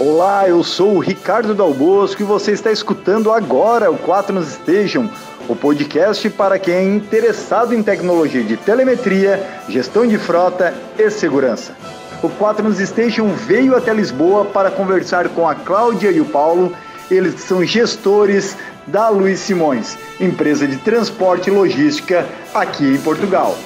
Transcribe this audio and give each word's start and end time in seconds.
Olá, 0.00 0.48
eu 0.48 0.62
sou 0.62 0.94
o 0.94 1.00
Ricardo 1.00 1.52
Dalbosco 1.52 2.22
e 2.22 2.24
você 2.24 2.52
está 2.52 2.70
escutando 2.70 3.32
agora 3.32 3.90
o 3.90 3.98
Quatro 3.98 4.40
Station, 4.44 5.10
o 5.48 5.56
podcast 5.56 6.30
para 6.30 6.56
quem 6.56 6.74
é 6.74 6.84
interessado 6.84 7.74
em 7.74 7.82
tecnologia 7.82 8.44
de 8.44 8.56
telemetria, 8.56 9.44
gestão 9.68 10.06
de 10.06 10.16
frota 10.16 10.72
e 10.96 11.10
segurança. 11.10 11.76
O 12.22 12.28
Quatro 12.28 12.72
Station 12.86 13.30
veio 13.30 13.74
até 13.74 13.92
Lisboa 13.92 14.44
para 14.44 14.70
conversar 14.70 15.28
com 15.30 15.48
a 15.48 15.56
Cláudia 15.56 16.12
e 16.12 16.20
o 16.20 16.26
Paulo. 16.26 16.72
Eles 17.10 17.40
são 17.40 17.64
gestores 17.64 18.56
da 18.86 19.08
Luiz 19.08 19.40
Simões, 19.40 19.98
empresa 20.20 20.64
de 20.68 20.76
transporte 20.76 21.50
e 21.50 21.52
logística 21.52 22.24
aqui 22.54 22.84
em 22.84 22.98
Portugal. 22.98 23.58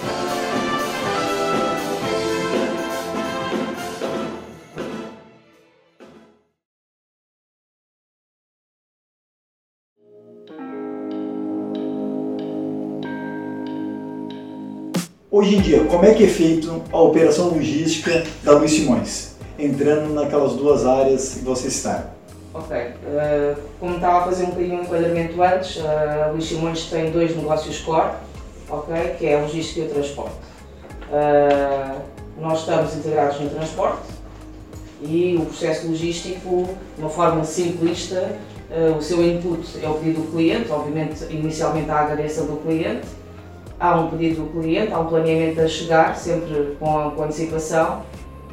Hoje 15.42 15.56
em 15.56 15.60
dia, 15.60 15.84
como 15.86 16.04
é 16.04 16.14
que 16.14 16.22
é 16.22 16.28
feito 16.28 16.84
a 16.92 17.00
operação 17.00 17.48
logística 17.48 18.22
da 18.44 18.52
Luiz 18.52 18.70
Simões? 18.70 19.34
Entrando 19.58 20.14
naquelas 20.14 20.52
duas 20.52 20.86
áreas 20.86 21.34
que 21.34 21.40
você 21.40 21.66
está. 21.66 22.10
Ok, 22.54 22.76
uh, 22.76 23.60
como 23.80 23.96
estava 23.96 24.18
a 24.18 24.24
fazer 24.26 24.44
um 24.44 24.54
um 24.54 24.82
enquadramento 24.82 25.42
antes, 25.42 25.78
uh, 25.78 25.82
a 26.26 26.30
Luís 26.30 26.44
Simões 26.44 26.84
tem 26.84 27.10
dois 27.10 27.36
negócios 27.36 27.80
core, 27.80 28.12
ok, 28.70 28.94
que 29.18 29.26
é 29.26 29.34
a 29.34 29.40
logística 29.40 29.80
e 29.80 29.86
o 29.86 29.88
transporte. 29.88 30.36
Uh, 31.10 32.00
nós 32.40 32.60
estamos 32.60 32.94
integrados 32.94 33.40
no 33.40 33.50
transporte 33.50 34.02
e 35.02 35.36
o 35.42 35.46
processo 35.46 35.88
logístico, 35.88 36.68
de 36.94 37.00
uma 37.00 37.10
forma 37.10 37.42
simplista, 37.42 38.30
o 38.96 39.02
seu 39.02 39.20
input 39.22 39.66
é 39.82 39.88
o 39.88 39.94
pedido 39.94 40.22
do 40.22 40.30
cliente, 40.30 40.70
obviamente 40.70 41.24
inicialmente 41.30 41.90
há 41.90 41.96
a 41.96 42.00
agradeça 42.04 42.44
do 42.44 42.56
cliente, 42.62 43.06
há 43.82 43.96
um 43.96 44.08
pedido 44.08 44.44
do 44.44 44.60
cliente, 44.60 44.92
há 44.92 45.00
um 45.00 45.06
planeamento 45.06 45.60
a 45.60 45.66
chegar, 45.66 46.16
sempre 46.16 46.76
com, 46.78 47.10
com 47.10 47.22
antecipação, 47.24 48.02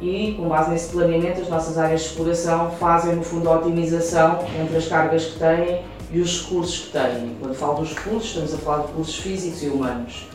e 0.02 0.34
com 0.36 0.48
base 0.48 0.70
nesse 0.70 0.90
planeamento 0.90 1.42
as 1.42 1.48
nossas 1.48 1.78
áreas 1.78 2.00
de 2.00 2.06
exploração 2.08 2.70
fazem 2.72 3.14
no 3.14 3.22
fundo 3.22 3.48
a 3.48 3.56
otimização 3.56 4.40
entre 4.60 4.76
as 4.76 4.88
cargas 4.88 5.26
que 5.26 5.38
têm 5.38 5.82
e 6.10 6.20
os 6.20 6.42
recursos 6.42 6.86
que 6.86 6.92
têm. 6.92 7.36
Quando 7.38 7.54
falo 7.54 7.74
dos 7.76 7.94
recursos, 7.94 8.30
estamos 8.30 8.54
a 8.54 8.58
falar 8.58 8.78
de 8.78 8.86
recursos 8.88 9.16
físicos 9.16 9.62
e 9.62 9.68
humanos. 9.68 10.26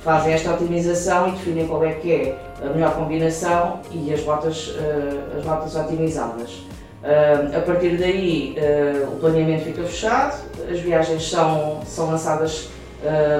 Fazem 0.00 0.34
esta 0.34 0.52
otimização 0.52 1.28
e 1.28 1.30
definem 1.30 1.66
qual 1.66 1.84
é 1.84 1.92
que 1.94 2.12
é 2.12 2.38
a 2.60 2.66
melhor 2.66 2.94
combinação 2.94 3.80
e 3.90 4.12
as 4.12 4.22
rotas, 4.22 4.68
uh, 4.68 5.38
as 5.38 5.46
rotas 5.46 5.76
otimizadas. 5.76 6.50
Uh, 7.02 7.56
a 7.56 7.60
partir 7.60 7.96
daí 7.96 8.56
uh, 8.58 9.12
o 9.12 9.16
planeamento 9.20 9.64
fica 9.64 9.84
fechado, 9.84 10.42
as 10.70 10.80
viagens 10.80 11.30
são, 11.30 11.80
são 11.86 12.10
lançadas 12.10 12.68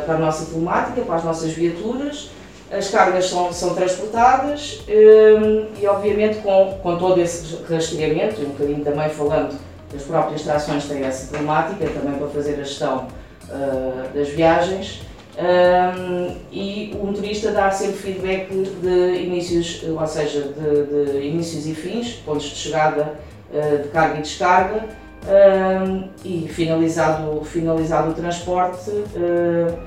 para 0.04 0.14
a 0.14 0.18
nossa 0.18 0.46
telemática, 0.46 1.02
para 1.02 1.16
as 1.16 1.24
nossas 1.24 1.52
viaturas, 1.52 2.30
as 2.72 2.88
cargas 2.88 3.28
são, 3.28 3.52
são 3.52 3.74
transportadas 3.74 4.80
um, 4.88 5.66
e, 5.78 5.86
obviamente, 5.86 6.38
com, 6.38 6.78
com 6.82 6.96
todo 6.96 7.20
esse 7.20 7.58
rastreamento, 7.68 8.40
um 8.40 8.46
bocadinho 8.46 8.82
também 8.82 9.10
falando 9.10 9.58
das 9.92 10.02
próprias 10.02 10.42
trações 10.42 10.86
têm 10.86 11.04
essa 11.04 11.36
temática, 11.36 11.86
também 11.86 12.18
para 12.18 12.28
fazer 12.28 12.54
a 12.54 12.64
gestão 12.64 13.08
uh, 13.48 14.14
das 14.14 14.30
viagens. 14.30 15.02
Um, 15.34 16.36
e 16.50 16.94
o 16.94 17.06
motorista 17.06 17.52
dar 17.52 17.72
sempre 17.72 17.96
feedback 17.96 18.48
de 18.50 19.22
inícios, 19.22 19.82
ou 19.82 20.06
seja, 20.06 20.42
de, 20.42 21.12
de 21.12 21.26
inícios 21.26 21.66
e 21.66 21.74
fins, 21.74 22.12
pontos 22.24 22.44
de 22.44 22.54
chegada 22.54 23.18
uh, 23.50 23.82
de 23.82 23.88
carga 23.88 24.18
e 24.18 24.22
descarga, 24.22 24.88
um, 25.24 26.08
e 26.24 26.48
finalizado, 26.48 27.44
finalizado 27.44 28.10
o 28.10 28.14
transporte. 28.14 28.90
Uh, 28.90 29.78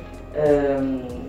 um, 0.82 1.26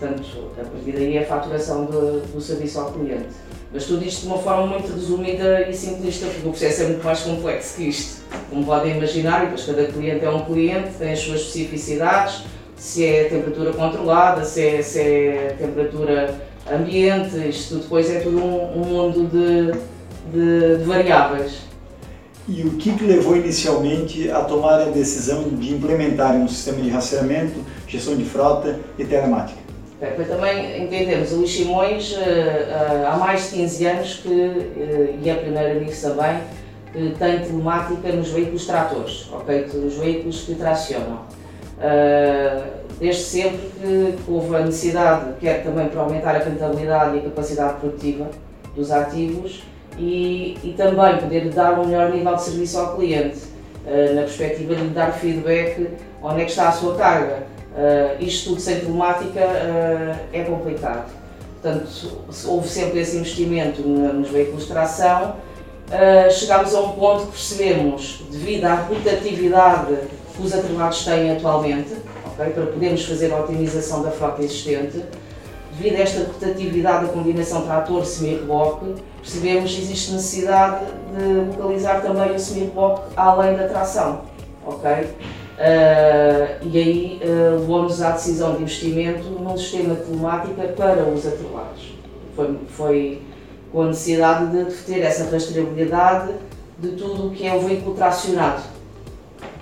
Portanto, 0.00 0.50
a 0.58 0.64
partir 0.64 0.92
daí 0.92 1.18
é 1.18 1.22
a 1.22 1.26
faturação 1.26 1.84
do, 1.84 2.22
do 2.32 2.40
serviço 2.40 2.80
ao 2.80 2.90
cliente. 2.90 3.28
Mas 3.70 3.84
tudo 3.84 4.02
isto 4.02 4.22
de 4.22 4.26
uma 4.28 4.38
forma 4.38 4.66
muito 4.66 4.90
resumida 4.92 5.68
e 5.68 5.74
simplista, 5.74 6.26
porque 6.26 6.48
o 6.48 6.50
processo 6.50 6.82
é 6.82 6.86
muito 6.86 7.04
mais 7.04 7.20
complexo 7.20 7.76
que 7.76 7.82
isto. 7.88 8.22
Como 8.48 8.64
podem 8.64 8.96
imaginar, 8.96 9.42
depois 9.42 9.64
cada 9.64 9.84
cliente 9.84 10.24
é 10.24 10.30
um 10.30 10.44
cliente, 10.44 10.94
tem 10.98 11.12
as 11.12 11.18
suas 11.18 11.40
especificidades, 11.42 12.44
se 12.76 13.04
é 13.04 13.24
temperatura 13.24 13.72
controlada, 13.74 14.42
se 14.42 14.66
é, 14.66 14.82
se 14.82 15.00
é 15.00 15.54
temperatura 15.58 16.34
ambiente, 16.72 17.36
isto 17.48 17.76
depois 17.76 18.10
é 18.10 18.20
tudo 18.20 18.38
um, 18.38 18.80
um 18.80 18.84
mundo 18.84 19.28
de, 19.28 19.72
de, 20.32 20.78
de, 20.78 20.84
variáveis. 20.84 21.69
E 22.50 22.62
o 22.64 22.70
que, 22.72 22.92
que 22.96 23.04
levou 23.04 23.36
inicialmente 23.36 24.28
a 24.28 24.40
tomar 24.40 24.80
a 24.80 24.86
decisão 24.86 25.44
de 25.44 25.72
implementar 25.72 26.34
um 26.34 26.48
sistema 26.48 26.82
de 26.82 26.90
rastreamento, 26.90 27.60
gestão 27.86 28.16
de 28.16 28.24
frota 28.24 28.80
e 28.98 29.04
telemática? 29.04 29.60
Para 30.00 30.24
também 30.24 30.82
entendemos, 30.82 31.30
o 31.30 31.36
Luís 31.36 31.52
Simões 31.52 32.12
eh, 32.18 32.68
eh, 32.68 33.06
há 33.06 33.16
mais 33.16 33.50
de 33.50 33.56
15 33.58 33.86
anos 33.86 34.14
que, 34.14 34.32
eh, 34.32 35.14
e 35.22 35.30
é 35.30 35.34
pioneiro 35.36 35.84
nisso 35.84 36.08
também, 36.08 36.40
que 36.92 37.14
tem 37.16 37.38
telemática 37.38 38.10
nos 38.10 38.30
veículos 38.30 38.66
tratores, 38.66 39.28
ok? 39.32 39.68
nos 39.72 39.94
veículos 39.94 40.40
que 40.40 40.56
tracionam. 40.56 41.20
Desde 42.98 43.22
sempre 43.22 43.60
que 43.78 44.24
houve 44.26 44.56
a 44.56 44.60
necessidade, 44.60 45.34
quer 45.38 45.62
também 45.62 45.88
para 45.88 46.00
aumentar 46.00 46.34
a 46.34 46.40
rentabilidade 46.40 47.16
e 47.16 47.20
a 47.20 47.22
capacidade 47.22 47.78
produtiva 47.78 48.28
dos 48.74 48.90
ativos 48.90 49.62
e, 50.00 50.58
e 50.64 50.74
também 50.76 51.18
poder 51.18 51.50
dar 51.50 51.78
um 51.78 51.86
melhor 51.86 52.10
nível 52.10 52.34
de 52.34 52.42
serviço 52.42 52.78
ao 52.78 52.96
cliente, 52.96 53.38
na 54.14 54.22
perspectiva 54.22 54.74
de 54.74 54.82
lhe 54.82 54.90
dar 54.90 55.12
feedback 55.12 55.88
onde 56.22 56.42
é 56.42 56.44
que 56.44 56.50
está 56.50 56.68
a 56.68 56.72
sua 56.72 56.94
carga 56.96 57.46
Uh, 57.70 58.22
isto 58.22 58.50
tudo 58.50 58.60
sem 58.60 58.80
telemática 58.80 59.40
uh, 59.40 60.18
é 60.32 60.42
complicado. 60.42 61.08
Portanto, 61.62 61.88
houve 62.46 62.68
sempre 62.68 63.00
esse 63.00 63.16
investimento 63.16 63.82
nos 63.82 64.28
veículos 64.30 64.62
de 64.62 64.72
tração. 64.72 65.36
Chegámos 66.30 66.74
a 66.74 66.80
um 66.80 66.92
ponto 66.92 67.26
que 67.26 67.32
percebemos, 67.32 68.22
devido 68.30 68.64
à 68.64 68.74
rotatividade 68.76 69.94
que 70.34 70.42
os 70.42 70.54
atrelados 70.54 71.04
têm 71.04 71.32
atualmente, 71.32 71.92
okay, 72.32 72.50
para 72.54 72.64
podermos 72.64 73.04
fazer 73.04 73.30
a 73.30 73.40
otimização 73.40 74.02
da 74.02 74.10
frota 74.10 74.42
existente, 74.42 75.04
devido 75.76 75.96
a 75.96 76.02
esta 76.02 76.20
rotatividade 76.20 77.06
da 77.06 77.12
combinação 77.12 77.66
trator-semi-reboque, 77.66 78.94
percebemos 79.20 79.74
que 79.74 79.80
existe 79.80 80.12
necessidade 80.12 80.86
de 81.16 81.56
localizar 81.56 82.02
também 82.02 82.34
o 82.34 82.38
semi-reboque 82.38 83.12
além 83.16 83.56
da 83.56 83.68
tração. 83.68 84.22
Okay? 84.66 85.04
Uh, 85.60 86.66
e 86.66 86.78
aí 86.78 87.20
uh, 87.22 87.58
levou-nos 87.58 88.00
à 88.00 88.12
decisão 88.12 88.56
de 88.56 88.62
investimento 88.62 89.28
num 89.28 89.56
sistema 89.58 89.94
de 89.94 90.02
telemática 90.02 90.62
para 90.68 91.04
os 91.04 91.26
atrelados. 91.26 91.94
Foi, 92.34 92.58
foi 92.70 93.22
com 93.70 93.82
a 93.82 93.86
necessidade 93.88 94.64
de, 94.64 94.72
ter 94.84 95.00
essa 95.00 95.30
rastreabilidade 95.30 96.32
de 96.78 96.92
tudo 96.92 97.26
o 97.26 97.30
que 97.30 97.46
é 97.46 97.54
o 97.54 97.60
veículo 97.60 97.94
tracionado. 97.94 98.62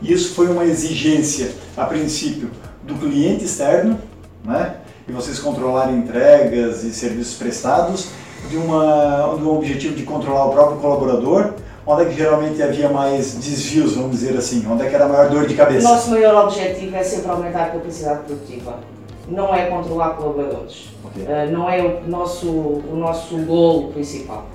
Isso 0.01 0.35
foi 0.35 0.47
uma 0.47 0.65
exigência, 0.65 1.51
a 1.77 1.85
princípio, 1.85 2.51
do 2.85 2.95
cliente 2.95 3.45
externo, 3.45 3.99
né? 4.45 4.77
e 5.09 5.13
vocês 5.13 5.39
controlarem 5.39 5.97
entregas 5.97 6.85
e 6.85 6.93
serviços 6.93 7.35
prestados, 7.35 8.09
de, 8.49 8.57
uma, 8.57 9.35
de 9.37 9.43
um 9.43 9.57
objetivo 9.57 9.95
de 9.95 10.05
controlar 10.05 10.47
o 10.47 10.53
próprio 10.53 10.79
colaborador, 10.79 11.55
onde 11.87 12.03
é 12.03 12.05
que 12.07 12.15
geralmente 12.15 12.63
havia 12.63 12.89
mais 12.89 13.35
desvios, 13.35 13.95
vamos 13.95 14.13
dizer 14.13 14.37
assim? 14.37 14.67
Onde 14.71 14.83
é 14.83 14.89
que 14.89 14.95
era 14.95 15.07
a 15.07 15.09
maior 15.09 15.31
dor 15.31 15.47
de 15.47 15.55
cabeça? 15.55 15.89
O 15.89 15.91
nosso 15.91 16.11
maior 16.11 16.45
objetivo 16.45 16.95
é 16.95 17.03
sempre 17.03 17.31
aumentar 17.31 17.65
a 17.65 17.71
capacidade 17.71 18.25
produtiva. 18.25 18.79
Não 19.27 19.55
é 19.55 19.67
controlar 19.67 20.11
colaboradores. 20.11 20.89
Okay. 21.05 21.23
Uh, 21.25 21.51
não 21.51 21.69
é 21.69 21.83
o 21.83 22.09
nosso, 22.09 22.49
o 22.49 22.95
nosso 22.95 23.37
golo 23.39 23.93
principal. 23.93 24.47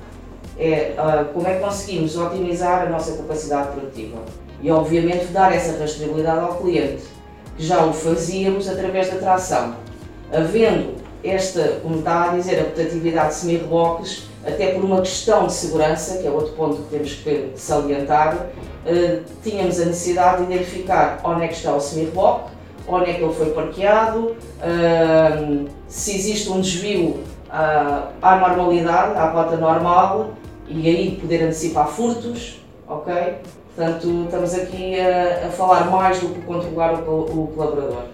É 0.58 0.94
uh, 0.96 1.32
como 1.32 1.46
é 1.46 1.54
que 1.54 1.60
conseguimos 1.60 2.16
otimizar 2.16 2.82
a 2.82 2.90
nossa 2.90 3.16
capacidade 3.16 3.72
produtiva. 3.72 4.18
E, 4.62 4.70
obviamente, 4.70 5.26
dar 5.26 5.54
essa 5.54 5.78
rastreabilidade 5.78 6.40
ao 6.40 6.54
cliente, 6.56 7.04
que 7.56 7.64
já 7.64 7.84
o 7.84 7.92
fazíamos 7.92 8.68
através 8.68 9.10
da 9.10 9.18
tração. 9.18 9.74
Havendo 10.32 11.03
esta, 11.24 11.80
como 11.82 12.02
a 12.06 12.28
dizer, 12.28 12.60
a 12.60 12.64
rotatividade 12.64 13.28
de 13.28 13.34
semi-reboques, 13.34 14.28
até 14.46 14.72
por 14.72 14.84
uma 14.84 15.00
questão 15.00 15.46
de 15.46 15.52
segurança, 15.52 16.18
que 16.18 16.26
é 16.26 16.30
outro 16.30 16.52
ponto 16.52 16.82
que 16.82 16.90
temos 16.90 17.12
que 17.14 17.52
salientar, 17.56 18.34
uh, 18.34 19.22
tínhamos 19.42 19.80
a 19.80 19.86
necessidade 19.86 20.44
de 20.44 20.52
identificar 20.52 21.20
onde 21.24 21.44
é 21.44 21.48
que 21.48 21.54
está 21.54 21.74
o 21.74 21.80
semi-reboque, 21.80 22.50
onde 22.86 23.10
é 23.10 23.14
que 23.14 23.22
ele 23.22 23.32
foi 23.32 23.50
parqueado, 23.50 24.36
uh, 24.60 25.68
se 25.88 26.14
existe 26.14 26.50
um 26.50 26.60
desvio 26.60 27.22
uh, 27.48 28.08
à 28.20 28.36
normalidade, 28.36 29.16
à 29.18 29.30
rota 29.30 29.56
normal, 29.56 30.30
e 30.68 30.88
aí 30.88 31.18
poder 31.20 31.42
antecipar 31.44 31.88
furtos, 31.88 32.60
ok? 32.86 33.14
Portanto, 33.74 34.24
estamos 34.24 34.54
aqui 34.54 35.00
a, 35.00 35.46
a 35.46 35.50
falar 35.50 35.90
mais 35.90 36.20
do 36.20 36.28
que 36.28 36.40
controlar 36.42 36.94
o, 36.94 37.22
o 37.22 37.52
colaborador, 37.54 38.04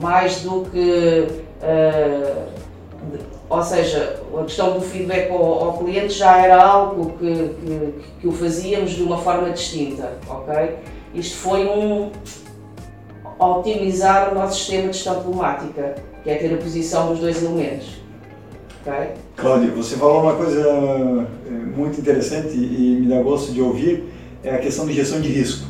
mais 0.00 0.40
do 0.40 0.62
que 0.70 1.26
uh, 1.62 2.50
ou 3.50 3.62
seja, 3.64 4.22
a 4.38 4.44
questão 4.44 4.74
do 4.74 4.80
feedback 4.80 5.28
ao, 5.30 5.42
ao 5.42 5.78
cliente 5.78 6.14
já 6.14 6.38
era 6.38 6.62
algo 6.62 7.14
que, 7.18 7.26
que, 7.34 7.94
que, 8.20 8.28
o 8.28 8.32
fazíamos 8.32 8.92
de 8.92 9.02
uma 9.02 9.18
forma 9.18 9.50
distinta, 9.50 10.12
ok? 10.28 10.76
Isto 11.12 11.36
foi 11.38 11.66
um 11.66 12.12
otimizar 13.40 14.30
o 14.30 14.36
nosso 14.36 14.56
sistema 14.56 14.88
de 14.88 14.92
gestão 14.92 15.20
telemática, 15.22 15.96
que 16.22 16.30
é 16.30 16.36
ter 16.36 16.54
a 16.54 16.58
posição 16.58 17.08
dos 17.08 17.18
dois 17.18 17.42
elementos, 17.42 18.00
ok? 18.80 19.14
Cláudio, 19.36 19.74
você 19.74 19.96
falou 19.96 20.22
uma 20.22 20.36
coisa 20.36 20.60
eh, 20.60 21.50
muito 21.50 22.00
interessante 22.00 22.54
e 22.54 22.98
me 23.00 23.08
dá 23.08 23.20
gosto 23.20 23.52
de 23.52 23.60
ouvir, 23.60 24.04
é 24.44 24.54
a 24.54 24.58
questão 24.58 24.86
de 24.86 24.92
gestão 24.92 25.20
de 25.20 25.28
risco. 25.28 25.69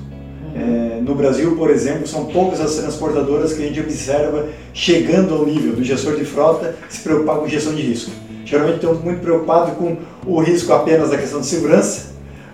É, 0.55 1.01
no 1.01 1.15
Brasil, 1.15 1.57
por 1.57 1.71
exemplo, 1.71 2.07
são 2.07 2.27
poucas 2.27 2.61
as 2.61 2.75
transportadoras 2.75 3.53
que 3.53 3.63
a 3.63 3.67
gente 3.67 3.81
observa 3.81 4.49
chegando 4.73 5.35
ao 5.35 5.47
nível 5.47 5.75
do 5.75 5.85
gestor 5.85 6.17
de 6.17 6.25
frota 6.25 6.75
se 6.89 7.01
preocupar 7.01 7.37
com 7.37 7.49
gestão 7.49 7.75
de 7.75 7.83
risco. 7.83 8.11
Geralmente 8.45 8.77
estamos 8.77 9.03
muito 9.03 9.21
preocupados 9.21 9.75
com 9.75 9.97
o 10.27 10.41
risco 10.41 10.73
apenas 10.73 11.11
da 11.11 11.17
questão 11.17 11.41
de 11.41 11.47
segurança, 11.47 12.11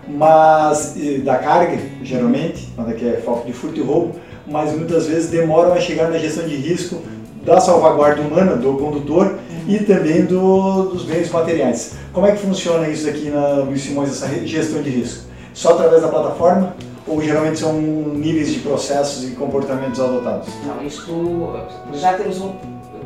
mas 0.07 0.95
da 1.23 1.37
carga, 1.37 1.79
geralmente, 2.03 2.69
quando 2.75 2.91
é 2.91 2.93
que 2.93 3.05
é 3.05 3.13
falta 3.17 3.45
de 3.47 3.53
furto 3.53 3.79
e 3.79 3.83
roubo, 3.83 4.15
mas 4.45 4.73
muitas 4.73 5.07
vezes 5.07 5.29
demoram 5.29 5.73
a 5.73 5.79
chegar 5.79 6.09
na 6.09 6.17
gestão 6.17 6.47
de 6.47 6.55
risco 6.55 7.01
da 7.43 7.59
salvaguarda 7.59 8.21
humana 8.21 8.55
do 8.55 8.73
condutor 8.73 9.37
e 9.67 9.79
também 9.79 10.25
do, 10.25 10.83
dos 10.83 11.03
bens 11.03 11.29
materiais. 11.31 11.93
Como 12.13 12.25
é 12.25 12.31
que 12.31 12.39
funciona 12.39 12.87
isso 12.89 13.07
aqui 13.09 13.29
na 13.29 13.63
Luiz 13.63 13.81
Simões, 13.81 14.09
essa 14.11 14.27
gestão 14.45 14.81
de 14.81 14.89
risco? 14.89 15.25
Só 15.53 15.71
através 15.71 16.01
da 16.01 16.07
plataforma? 16.07 16.75
Ou 17.07 17.21
geralmente 17.21 17.59
são 17.59 17.73
níveis 17.73 18.51
de 18.53 18.59
processos 18.59 19.23
e 19.23 19.31
comportamentos 19.31 19.99
adotados? 19.99 20.49
Não, 20.65 20.85
isto 20.85 21.53
já 21.93 22.13
temos 22.13 22.41
um, 22.41 22.53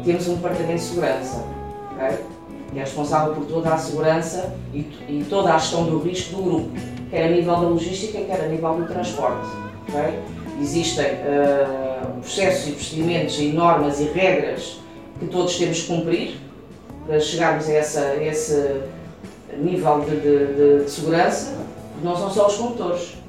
temos 0.03 0.27
um 0.27 0.35
departamento 0.35 0.75
de 0.75 0.81
segurança, 0.81 1.45
okay? 1.93 2.17
que 2.71 2.79
é 2.79 2.81
responsável 2.81 3.35
por 3.35 3.45
toda 3.45 3.73
a 3.73 3.77
segurança 3.77 4.53
e, 4.73 4.79
e, 4.79 5.25
toda 5.29 5.53
a 5.53 5.57
gestão 5.57 5.85
do 5.85 5.99
risco 5.99 6.35
do 6.35 6.43
grupo, 6.43 6.71
quer 7.09 7.25
a 7.25 7.29
nível 7.29 7.53
da 7.53 7.61
logística, 7.61 8.19
quer 8.19 8.41
a 8.43 8.47
nível 8.47 8.75
do 8.75 8.87
transporte. 8.87 9.47
Okay? 9.89 10.19
Existem 10.59 11.05
uh, 11.05 12.19
processos 12.21 12.69
e 12.69 12.71
procedimentos 12.71 13.39
e 13.39 13.47
normas 13.47 13.99
e 13.99 14.05
regras 14.05 14.79
que 15.19 15.27
todos 15.27 15.57
temos 15.57 15.81
que 15.81 15.87
cumprir 15.87 16.37
para 17.05 17.19
chegarmos 17.19 17.67
a, 17.67 17.73
essa, 17.73 17.99
a 17.99 18.23
esse 18.23 18.81
nível 19.57 19.99
de, 20.01 20.19
de, 20.19 20.83
de 20.83 20.89
segurança, 20.89 21.57
porque 21.91 22.07
não 22.07 22.15
são 22.15 22.31
só 22.31 22.47
os 22.47 22.55
condutores 22.55 23.20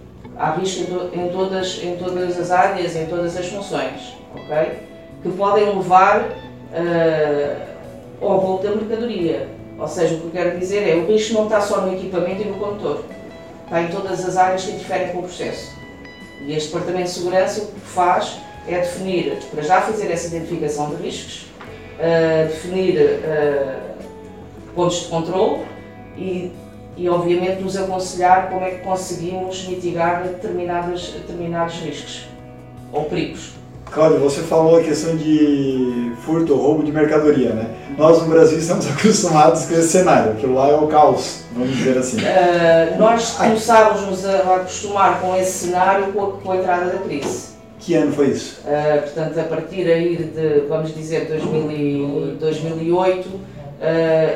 há 0.42 0.50
risco 0.56 1.08
em, 1.12 1.28
todas, 1.28 1.80
em 1.84 1.96
todas 1.96 2.36
as 2.40 2.50
áreas, 2.50 2.96
em 2.96 3.06
todas 3.06 3.36
as 3.36 3.46
funções, 3.46 4.16
ok? 4.34 4.72
Que 5.22 5.28
podem 5.30 5.66
levar 5.66 6.20
uh, 6.20 7.62
ao 8.20 8.38
roubo 8.38 8.64
da 8.64 8.74
mercadoria. 8.74 9.48
Ou 9.78 9.86
seja, 9.86 10.16
o 10.16 10.20
que 10.20 10.24
eu 10.26 10.30
quero 10.32 10.58
dizer 10.58 10.88
é 10.88 10.96
o 10.96 11.06
risco 11.06 11.34
não 11.34 11.44
está 11.44 11.60
só 11.60 11.82
no 11.82 11.94
equipamento 11.94 12.42
e 12.42 12.46
no 12.46 12.56
condutor, 12.56 13.04
está 13.64 13.82
em 13.82 13.88
todas 13.88 14.24
as 14.24 14.36
áreas 14.36 14.64
que 14.64 14.72
interferem 14.72 15.12
com 15.12 15.20
o 15.20 15.22
processo. 15.22 15.76
E 16.44 16.52
este 16.52 16.72
Departamento 16.72 17.04
de 17.04 17.10
Segurança 17.10 17.62
o 17.62 17.66
que 17.66 17.80
faz 17.80 18.38
é 18.66 18.80
definir, 18.80 19.38
para 19.48 19.62
já 19.62 19.80
fazer 19.80 20.10
essa 20.10 20.26
identificação 20.26 20.90
de 20.90 21.04
riscos, 21.04 21.46
uh, 22.00 22.48
definir 22.48 23.00
uh, 23.00 23.80
pontos 24.74 25.02
de 25.02 25.06
controle 25.06 25.62
e 26.16 26.50
e 26.96 27.08
obviamente 27.08 27.62
nos 27.62 27.76
aconselhar 27.76 28.50
como 28.50 28.64
é 28.64 28.70
que 28.70 28.78
conseguimos 28.78 29.66
mitigar 29.66 30.22
determinados, 30.24 31.12
determinados 31.12 31.74
riscos 31.76 32.26
ou 32.92 33.04
perigos. 33.04 33.62
Cláudio, 33.90 34.20
você 34.20 34.40
falou 34.40 34.78
a 34.78 34.82
questão 34.82 35.14
de 35.16 36.12
furto 36.24 36.54
ou 36.54 36.62
roubo 36.62 36.82
de 36.82 36.90
mercadoria, 36.90 37.50
né? 37.50 37.66
Nós 37.98 38.22
no 38.22 38.28
Brasil 38.28 38.58
estamos 38.58 38.88
acostumados 38.90 39.66
com 39.66 39.74
esse 39.74 39.88
cenário, 39.88 40.32
aquilo 40.32 40.54
lá 40.54 40.68
é 40.68 40.74
o 40.74 40.86
caos, 40.86 41.44
vamos 41.52 41.76
dizer 41.76 41.98
assim. 41.98 42.16
Uh, 42.16 42.98
nós 42.98 43.32
começámos 43.32 44.24
a 44.24 44.56
acostumar 44.56 45.20
com 45.20 45.36
esse 45.36 45.66
cenário 45.66 46.10
com 46.12 46.24
a, 46.24 46.32
com 46.32 46.52
a 46.52 46.56
entrada 46.56 46.86
da 46.86 46.98
crise. 47.00 47.52
Que 47.78 47.94
ano 47.94 48.12
foi 48.12 48.28
isso? 48.28 48.60
Uh, 48.60 49.02
portanto, 49.02 49.38
a 49.38 49.44
partir 49.44 49.90
aí 49.90 50.16
de, 50.16 50.60
vamos 50.68 50.94
dizer, 50.94 51.26
2000 51.26 51.70
e, 51.72 52.36
2008 52.40 53.26
uh, 53.28 53.40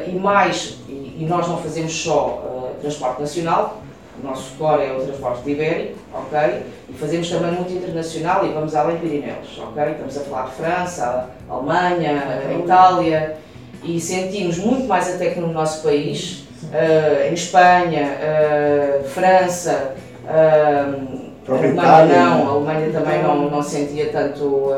e 0.06 0.18
mais 0.18 0.76
e 1.18 1.24
nós 1.24 1.48
não 1.48 1.58
fazemos 1.58 1.92
só 1.92 2.42
uh, 2.44 2.80
transporte 2.80 3.20
nacional, 3.20 3.82
o 4.22 4.26
nosso 4.26 4.54
core 4.56 4.84
é 4.84 4.92
o 4.92 5.04
transporte 5.04 5.50
ibérico, 5.50 5.98
ok? 6.12 6.62
E 6.88 6.92
fazemos 6.94 7.28
também 7.28 7.52
muito 7.52 7.72
internacional 7.72 8.46
e 8.46 8.48
vamos 8.48 8.74
além 8.74 8.98
Pirineus, 8.98 9.58
ok? 9.58 9.82
Estamos 9.90 10.16
a 10.16 10.20
falar 10.20 10.46
de 10.46 10.52
França, 10.52 11.30
Alemanha, 11.48 12.42
Itália 12.58 13.36
e 13.82 14.00
sentimos 14.00 14.58
muito 14.58 14.86
mais 14.86 15.14
até 15.14 15.30
que 15.30 15.40
no 15.40 15.52
nosso 15.52 15.82
país, 15.82 16.46
uh, 16.64 17.28
em 17.28 17.34
Espanha, 17.34 18.16
uh, 18.16 19.04
França, 19.04 19.94
uh, 20.24 21.26
Alemanha 21.48 22.06
não, 22.06 22.48
a 22.48 22.50
Alemanha 22.52 22.90
também 22.90 23.22
não, 23.22 23.50
não 23.50 23.62
sentia 23.62 24.10
tanto 24.10 24.70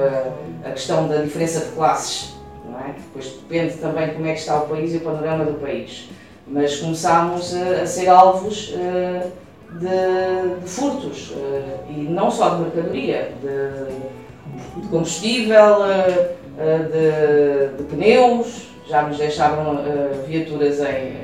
a 0.62 0.70
questão 0.70 1.08
da 1.08 1.22
diferença 1.22 1.60
de 1.60 1.72
classes, 1.72 2.34
não 2.68 2.78
é? 2.78 2.92
Depois 2.92 3.24
depende 3.24 3.74
também 3.78 4.12
como 4.12 4.26
é 4.26 4.32
que 4.34 4.40
está 4.40 4.58
o 4.58 4.68
país 4.68 4.92
e 4.92 4.98
o 4.98 5.00
panorama 5.00 5.46
do 5.46 5.54
país 5.54 6.10
mas 6.50 6.76
começámos 6.76 7.54
a, 7.54 7.82
a 7.82 7.86
ser 7.86 8.08
alvos 8.08 8.70
uh, 8.70 9.30
de, 9.78 10.60
de, 10.60 10.68
furtos, 10.68 11.30
uh, 11.30 11.90
e 11.90 12.02
não 12.08 12.30
só 12.30 12.50
de 12.50 12.62
mercadoria, 12.62 13.32
de, 13.42 14.80
de 14.80 14.88
combustível, 14.88 15.82
uh, 15.82 16.38
de, 16.58 17.76
de, 17.76 17.84
pneus, 17.84 18.68
já 18.88 19.02
nos 19.02 19.18
deixavam 19.18 19.78
viaturas 20.26 20.80
em, 20.80 21.18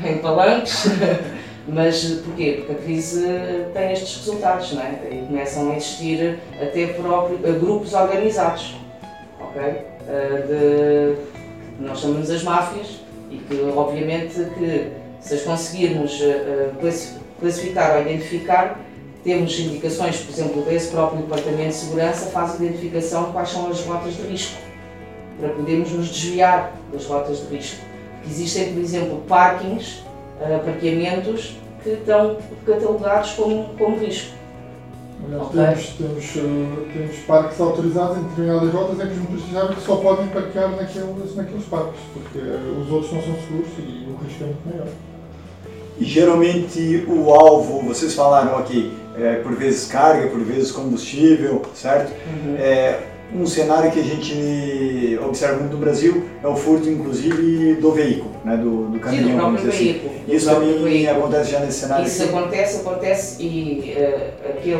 em 0.08 0.18
palanques, 0.18 0.86
mas 1.68 2.04
porquê? 2.24 2.62
Porque 2.64 2.72
a 2.72 2.84
crise 2.84 3.26
tem 3.74 3.92
estes 3.92 4.18
resultados, 4.18 4.72
não 4.72 4.82
é? 4.82 5.00
E 5.10 5.26
começam 5.26 5.72
a 5.72 5.76
existir 5.76 6.38
até 6.62 6.86
próprio, 6.86 7.38
grupos 7.58 7.92
organizados, 7.92 8.76
ok? 9.40 9.96
de, 10.46 11.16
nós 11.80 11.98
chamamos 11.98 12.30
as 12.30 12.44
máfias, 12.44 13.00
e 13.30 13.38
que 13.38 13.60
obviamente 13.74 14.34
que 14.58 14.92
se 15.20 15.34
as 15.34 15.42
conseguirmos 15.42 16.20
eh, 16.20 16.70
eh, 16.82 17.10
classificar 17.40 17.96
ou 17.96 18.02
identificar, 18.02 18.80
temos 19.24 19.58
indicações, 19.58 20.18
por 20.18 20.32
exemplo, 20.32 20.62
desse 20.62 20.88
próprio 20.92 21.22
Departamento 21.22 21.70
de 21.70 21.74
Segurança 21.74 22.26
faz 22.26 22.52
a 22.52 22.64
identificação 22.64 23.24
de 23.24 23.32
quais 23.32 23.48
são 23.48 23.68
as 23.68 23.80
rotas 23.80 24.14
de 24.14 24.22
risco, 24.22 24.56
para 25.40 25.48
podermos 25.48 25.90
nos 25.90 26.08
desviar 26.08 26.72
das 26.92 27.06
rotas 27.06 27.40
de 27.40 27.56
risco. 27.56 27.84
Existem, 28.24 28.72
por 28.72 28.80
exemplo, 28.80 29.22
parkings, 29.28 30.04
eh, 30.40 30.60
parqueamentos 30.64 31.56
que 31.82 31.90
estão 31.90 32.36
catalogados 32.64 33.32
como, 33.32 33.74
como 33.76 33.98
risco. 33.98 34.30
Aliás, 35.24 35.94
temos, 35.98 36.34
temos, 36.34 36.36
uh, 36.36 36.86
temos 36.92 37.16
parques 37.26 37.60
autorizados 37.60 38.18
em 38.18 38.22
determinadas 38.24 38.72
rotas 38.72 39.00
em 39.00 39.08
que 39.08 39.14
os 39.14 39.18
motoristas 39.18 39.52
sabem 39.52 39.76
que 39.76 39.82
só 39.82 39.96
podem 39.96 40.26
parquear 40.28 40.70
naqueles, 40.70 41.36
naqueles 41.36 41.64
parques, 41.64 42.00
porque 42.12 42.38
uh, 42.38 42.80
os 42.80 42.90
outros 42.90 43.12
não 43.12 43.22
são 43.22 43.34
seguros 43.34 43.68
e 43.78 44.06
o 44.08 44.24
risco 44.24 44.44
é 44.44 44.46
muito 44.46 44.68
maior. 44.68 44.88
E 45.98 46.04
geralmente 46.04 47.06
o 47.08 47.32
alvo, 47.32 47.82
vocês 47.82 48.14
falaram 48.14 48.58
aqui, 48.58 48.92
é, 49.18 49.36
por 49.36 49.54
vezes 49.54 49.86
carga, 49.86 50.28
por 50.28 50.40
vezes 50.40 50.70
combustível, 50.70 51.62
certo? 51.74 52.12
Uhum. 52.12 52.56
É, 52.58 53.15
um 53.36 53.46
cenário 53.46 53.90
que 53.90 54.00
a 54.00 54.02
gente 54.02 55.18
observa 55.24 55.58
muito 55.58 55.72
no 55.72 55.78
Brasil 55.78 56.24
é 56.42 56.46
o 56.46 56.56
furto, 56.56 56.88
inclusive, 56.88 57.74
do 57.74 57.92
veículo, 57.92 58.30
né? 58.44 58.56
do, 58.56 58.88
do 58.88 58.98
caminhão. 58.98 59.26
Sim, 59.26 59.32
do 59.32 59.38
próprio 59.38 59.68
assim. 59.68 59.70
veículo. 59.70 60.12
Isso 60.28 60.50
também 60.50 60.82
veículo. 60.82 61.18
acontece 61.18 61.50
já 61.50 61.60
nesse 61.60 61.80
cenário? 61.80 62.06
Isso 62.06 62.24
acontece, 62.24 62.80
acontece 62.80 63.42
e 63.42 63.94
uh, 63.96 64.50
aquele, 64.50 64.76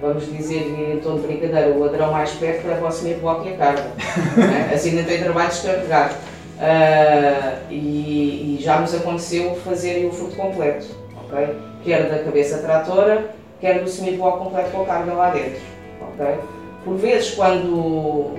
vamos 0.00 0.32
dizer, 0.32 0.94
em 0.94 1.00
tom 1.00 1.16
de 1.16 1.26
brincadeira, 1.26 1.68
o 1.70 1.80
ladrão 1.80 2.12
mais 2.12 2.30
perto 2.32 2.66
leva 2.66 2.86
ao 2.86 2.92
semi-bloco 2.92 3.48
e 3.48 3.54
a 3.54 3.56
carga. 3.56 3.84
né? 4.36 4.70
Assim 4.74 4.92
não 4.92 5.04
tem 5.04 5.22
trabalho 5.22 5.48
de 5.48 5.54
descarregar. 5.54 6.18
Uh, 6.58 7.72
e, 7.72 8.56
e, 8.56 8.62
já 8.62 8.80
nos 8.80 8.94
aconteceu 8.94 9.54
fazer 9.64 10.06
o 10.06 10.12
furto 10.12 10.36
completo, 10.36 10.86
ok? 11.16 11.56
Quer 11.82 12.08
da 12.08 12.22
cabeça 12.22 12.58
tratora, 12.58 13.34
quer 13.60 13.82
do 13.82 13.88
semi-bloco 13.88 14.44
completo 14.44 14.70
com 14.70 14.82
a 14.82 14.86
carga 14.86 15.12
lá 15.12 15.30
dentro, 15.30 15.60
ok? 16.00 16.36
Por 16.84 16.96
vezes, 16.96 17.34
quando, 17.34 18.34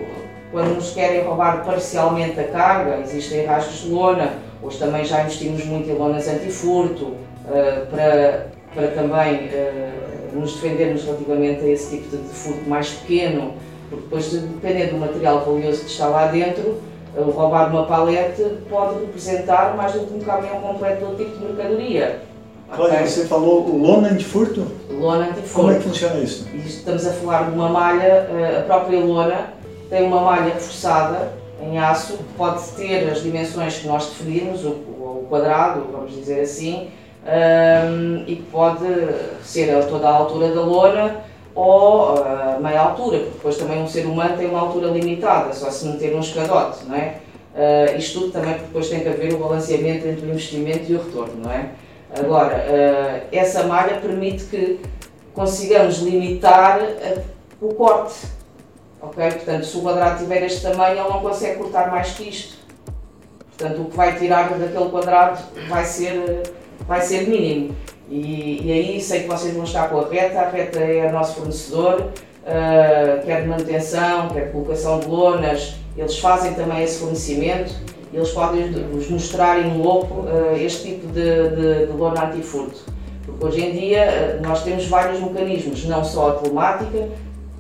quando 0.52 0.76
nos 0.76 0.92
querem 0.92 1.24
roubar 1.24 1.64
parcialmente 1.64 2.40
a 2.40 2.48
carga, 2.48 3.00
existem 3.02 3.46
rasgos 3.46 3.84
de 3.84 3.90
lona, 3.90 4.34
hoje 4.62 4.80
também 4.80 5.06
já 5.06 5.22
investimos 5.22 5.64
muito 5.66 5.90
em 5.90 5.94
lonas 5.94 6.28
antifurto, 6.28 7.06
uh, 7.06 7.88
para, 7.90 8.48
para 8.76 8.88
também 8.88 9.48
uh, 9.48 10.38
nos 10.38 10.56
defendermos 10.56 11.06
relativamente 11.06 11.64
a 11.64 11.70
esse 11.70 11.98
tipo 11.98 12.18
de, 12.18 12.22
de, 12.22 12.30
furto 12.30 12.70
mais 12.70 12.90
pequeno, 12.90 13.54
porque 13.90 14.04
depois, 14.04 14.32
dependendo 14.34 14.94
do 14.94 14.98
material 15.00 15.46
valioso 15.46 15.86
que 15.86 15.92
está 15.92 16.08
lá 16.08 16.28
dentro, 16.28 16.82
uh, 17.16 17.32
roubar 17.32 17.70
uma 17.70 17.86
palete 17.86 18.44
pode 18.70 19.00
representar 19.00 19.78
mais 19.78 19.94
do 19.94 20.06
que 20.06 20.16
um 20.16 20.20
caminhão 20.20 20.60
completo 20.60 21.06
do 21.06 21.16
tipo 21.16 21.38
de 21.38 21.46
mercadoria. 21.46 22.33
Cláudia, 22.76 22.96
okay. 22.96 23.08
você 23.08 23.26
falou 23.26 23.68
lona 23.78 24.10
antifurto? 24.10 24.66
Lona 24.90 25.26
antifurto. 25.26 25.54
Como 25.54 25.72
é 25.72 25.76
que 25.76 25.84
funciona 25.84 26.20
isso? 26.20 26.48
Estamos 26.56 27.06
a 27.06 27.14
falar 27.14 27.50
de 27.50 27.56
uma 27.56 27.70
malha, 27.70 28.04
eh, 28.04 28.58
a 28.60 28.64
própria 28.64 29.00
lona 29.00 29.54
tem 29.90 30.04
uma 30.04 30.22
malha 30.22 30.54
reforçada 30.54 31.44
em 31.62 31.80
aço 31.80 32.20
pode 32.38 32.62
ter 32.76 33.10
as 33.10 33.22
dimensões 33.22 33.78
que 33.78 33.88
nós 33.88 34.08
definimos, 34.08 34.64
o, 34.66 35.26
quadrado, 35.30 35.86
vamos 35.92 36.14
dizer 36.14 36.42
assim, 36.42 36.90
um, 37.26 38.24
e 38.28 38.36
que 38.36 38.44
pode 38.52 38.86
ser 39.44 39.74
a 39.76 39.84
toda 39.84 40.08
a 40.08 40.12
altura 40.12 40.54
da 40.54 40.62
lona 40.62 41.22
ou 41.56 42.24
a 42.24 42.60
meia 42.60 42.82
altura, 42.82 43.20
porque 43.20 43.32
depois 43.36 43.58
também 43.58 43.82
um 43.82 43.88
ser 43.88 44.06
humano 44.06 44.38
tem 44.38 44.48
uma 44.48 44.60
altura 44.60 44.90
limitada, 44.90 45.54
só 45.54 45.72
se 45.72 45.88
meter 45.88 46.16
um 46.16 46.20
escadote, 46.20 46.86
não 46.86 46.96
é? 46.96 47.18
Uh, 47.56 47.98
isto 47.98 48.20
tudo 48.20 48.32
também 48.32 48.54
porque 48.54 48.66
depois 48.66 48.90
tem 48.90 49.00
que 49.02 49.08
haver 49.08 49.34
o 49.34 49.38
balanceamento 49.38 50.08
entre 50.08 50.26
o 50.26 50.30
investimento 50.30 50.92
e 50.92 50.96
o 50.96 51.04
retorno, 51.04 51.36
não 51.44 51.52
é? 51.52 51.70
Agora, 52.18 52.56
uh, 52.56 53.28
essa 53.32 53.64
malha 53.64 54.00
permite 54.00 54.44
que 54.46 54.80
consigamos 55.34 55.98
limitar 55.98 56.80
uh, 56.80 57.22
o 57.60 57.74
corte, 57.74 58.28
ok? 59.02 59.32
Portanto, 59.32 59.66
se 59.66 59.78
o 59.78 59.82
quadrado 59.82 60.20
tiver 60.20 60.44
este 60.44 60.62
tamanho, 60.62 61.00
ele 61.00 61.10
não 61.10 61.22
consegue 61.22 61.58
cortar 61.58 61.90
mais 61.90 62.12
que 62.12 62.30
isto. 62.30 62.58
Portanto, 63.58 63.82
o 63.82 63.86
que 63.86 63.98
vai 63.98 64.18
tirar 64.18 64.50
daquele 64.50 64.90
quadrado 64.90 65.42
vai 65.68 65.84
ser, 65.86 66.44
vai 66.88 67.02
ser 67.02 67.28
mínimo. 67.28 67.76
E, 68.10 68.62
e 68.64 68.72
aí 68.72 69.02
sei 69.02 69.22
que 69.22 69.28
vocês 69.28 69.56
vão 69.56 69.64
estar 69.64 69.90
com 69.90 70.02
a 70.02 70.08
reta, 70.08 70.40
a 70.40 70.50
reta 70.50 70.80
é 70.80 71.08
o 71.08 71.12
nosso 71.12 71.36
fornecedor, 71.36 72.02
uh, 72.02 73.26
quer 73.26 73.42
de 73.42 73.48
manutenção, 73.48 74.30
quer 74.30 74.48
de 74.48 74.52
colocação 74.52 75.00
de 75.00 75.08
lonas, 75.08 75.76
eles 75.98 76.20
fazem 76.20 76.54
também 76.54 76.84
esse 76.84 77.00
fornecimento 77.00 77.74
eles 78.14 78.30
podem 78.30 78.72
vos 78.92 79.10
mostrar 79.10 79.60
em 79.60 79.82
loco 79.82 80.22
uh, 80.22 80.56
este 80.56 80.90
tipo 80.90 81.08
de, 81.08 81.50
de, 81.50 81.86
de 81.88 81.92
lona 81.94 82.28
antifurto. 82.28 82.82
Porque 83.26 83.46
hoje 83.46 83.62
em 83.62 83.72
dia 83.72 84.40
uh, 84.40 84.48
nós 84.48 84.64
temos 84.64 84.86
vários 84.86 85.20
mecanismos, 85.20 85.86
não 85.86 86.04
só 86.04 86.30
a 86.30 86.34
telemática, 86.34 87.10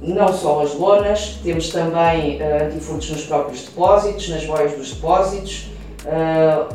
não 0.01 0.31
só 0.31 0.61
as 0.61 0.75
lonas, 0.75 1.39
temos 1.43 1.69
também 1.69 2.41
uh, 2.41 2.65
antifurtos 2.65 3.09
nos 3.09 3.25
próprios 3.25 3.63
depósitos, 3.63 4.29
nas 4.29 4.45
boias 4.45 4.73
dos 4.73 4.93
depósitos, 4.93 5.69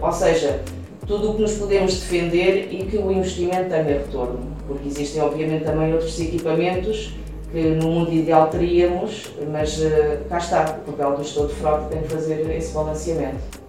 ou 0.00 0.12
seja, 0.12 0.60
tudo 1.06 1.30
o 1.30 1.34
que 1.34 1.42
nos 1.42 1.52
podemos 1.52 2.00
defender 2.00 2.68
e 2.70 2.84
que 2.84 2.96
o 2.96 3.12
investimento 3.12 3.68
tenha 3.68 3.82
retorno, 3.82 4.40
porque 4.66 4.88
existem 4.88 5.20
obviamente 5.20 5.64
também 5.64 5.92
outros 5.92 6.18
equipamentos 6.18 7.12
que 7.52 7.60
no 7.60 7.88
mundo 7.88 8.12
ideal 8.12 8.48
teríamos, 8.48 9.32
mas 9.50 9.78
uh, 9.78 10.18
cá 10.28 10.38
está, 10.38 10.78
o 10.86 10.90
papel 10.90 11.16
do 11.16 11.24
gestor 11.24 11.46
de 11.48 11.54
frota 11.54 11.86
tem 11.90 12.02
que 12.02 12.08
fazer 12.08 12.50
esse 12.50 12.74
balanceamento. 12.74 13.67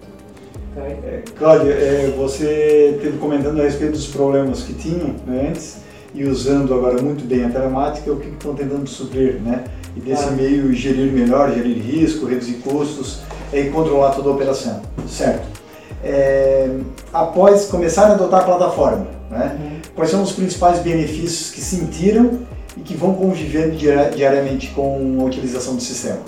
Okay? 0.76 0.92
É, 1.04 1.24
Cláudia, 1.38 1.72
é, 1.72 2.14
você 2.18 2.96
esteve 2.96 3.18
comentando 3.18 3.60
a 3.60 3.64
respeito 3.64 3.94
dos 3.94 4.08
problemas 4.08 4.64
que 4.64 4.74
tinham 4.74 5.16
né, 5.26 5.48
antes 5.50 5.78
e 6.14 6.24
usando 6.24 6.74
agora 6.74 7.02
muito 7.02 7.28
bem 7.28 7.46
a 7.46 7.50
telemática, 7.50 8.12
o 8.12 8.20
que 8.20 8.30
estão 8.30 8.56
tentando 8.56 8.88
suprir, 8.88 9.40
né? 9.42 9.66
E 9.96 10.00
desse 10.00 10.26
ah. 10.26 10.32
meio 10.32 10.74
gerir 10.74 11.12
melhor, 11.12 11.54
gerir 11.54 11.78
risco, 11.78 12.26
reduzir 12.26 12.56
custos 12.56 13.22
e 13.54 13.66
controlar 13.66 14.12
toda 14.12 14.30
a 14.30 14.32
operação, 14.32 14.82
certo? 15.08 15.60
é, 16.04 16.70
após 17.12 17.66
começar 17.66 18.08
a 18.08 18.14
adotar 18.14 18.42
a 18.42 18.44
plataforma. 18.44 19.08
Né? 19.30 19.58
Uhum. 19.60 19.82
Quais 19.96 20.12
são 20.12 20.24
os 20.24 20.32
principais 20.32 20.80
benefícios 20.80 21.52
que 21.52 21.62
sentiram 21.62 22.40
e 22.78 22.82
que 22.82 22.96
vão 22.96 23.14
convivendo 23.14 23.76
diariamente 23.76 24.68
com 24.70 25.18
a 25.22 25.24
utilização 25.24 25.76
do 25.76 25.82
sistema? 25.82 26.20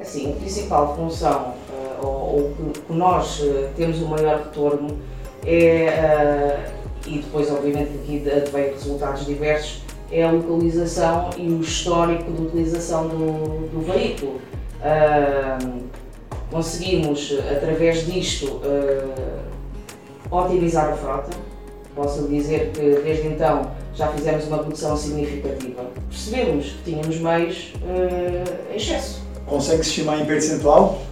Assim, 0.00 0.32
a 0.32 0.36
principal 0.36 0.96
função, 0.96 1.54
ou, 2.02 2.54
que 2.86 2.92
nós 2.92 3.40
uh, 3.40 3.68
temos 3.76 4.00
o 4.00 4.06
maior 4.06 4.38
retorno, 4.38 4.98
é, 5.44 6.66
uh, 6.66 7.08
e 7.08 7.18
depois 7.18 7.50
obviamente 7.50 7.90
aqui 7.94 8.30
advém 8.30 8.72
resultados 8.72 9.24
diversos, 9.26 9.82
é 10.12 10.24
a 10.24 10.30
localização 10.30 11.30
e 11.36 11.48
o 11.48 11.60
histórico 11.60 12.30
de 12.30 12.42
utilização 12.42 13.08
do, 13.08 13.68
do 13.68 13.80
veículo. 13.92 14.40
Uh, 14.80 15.80
conseguimos, 16.50 17.38
através 17.50 18.06
disto, 18.06 18.46
uh, 18.46 19.40
otimizar 20.30 20.90
a 20.90 20.96
frota. 20.96 21.30
Posso 21.94 22.26
dizer 22.28 22.70
que 22.72 23.00
desde 23.02 23.28
então 23.28 23.70
já 23.94 24.08
fizemos 24.08 24.46
uma 24.46 24.58
produção 24.58 24.96
significativa. 24.96 25.84
Percebemos 26.08 26.66
que 26.70 26.90
tínhamos 26.90 27.18
meios 27.18 27.74
uh, 27.76 28.72
em 28.72 28.76
excesso. 28.76 29.22
Consegue 29.46 29.82
estimar 29.82 30.20
em 30.20 30.24
percentual? 30.24 31.02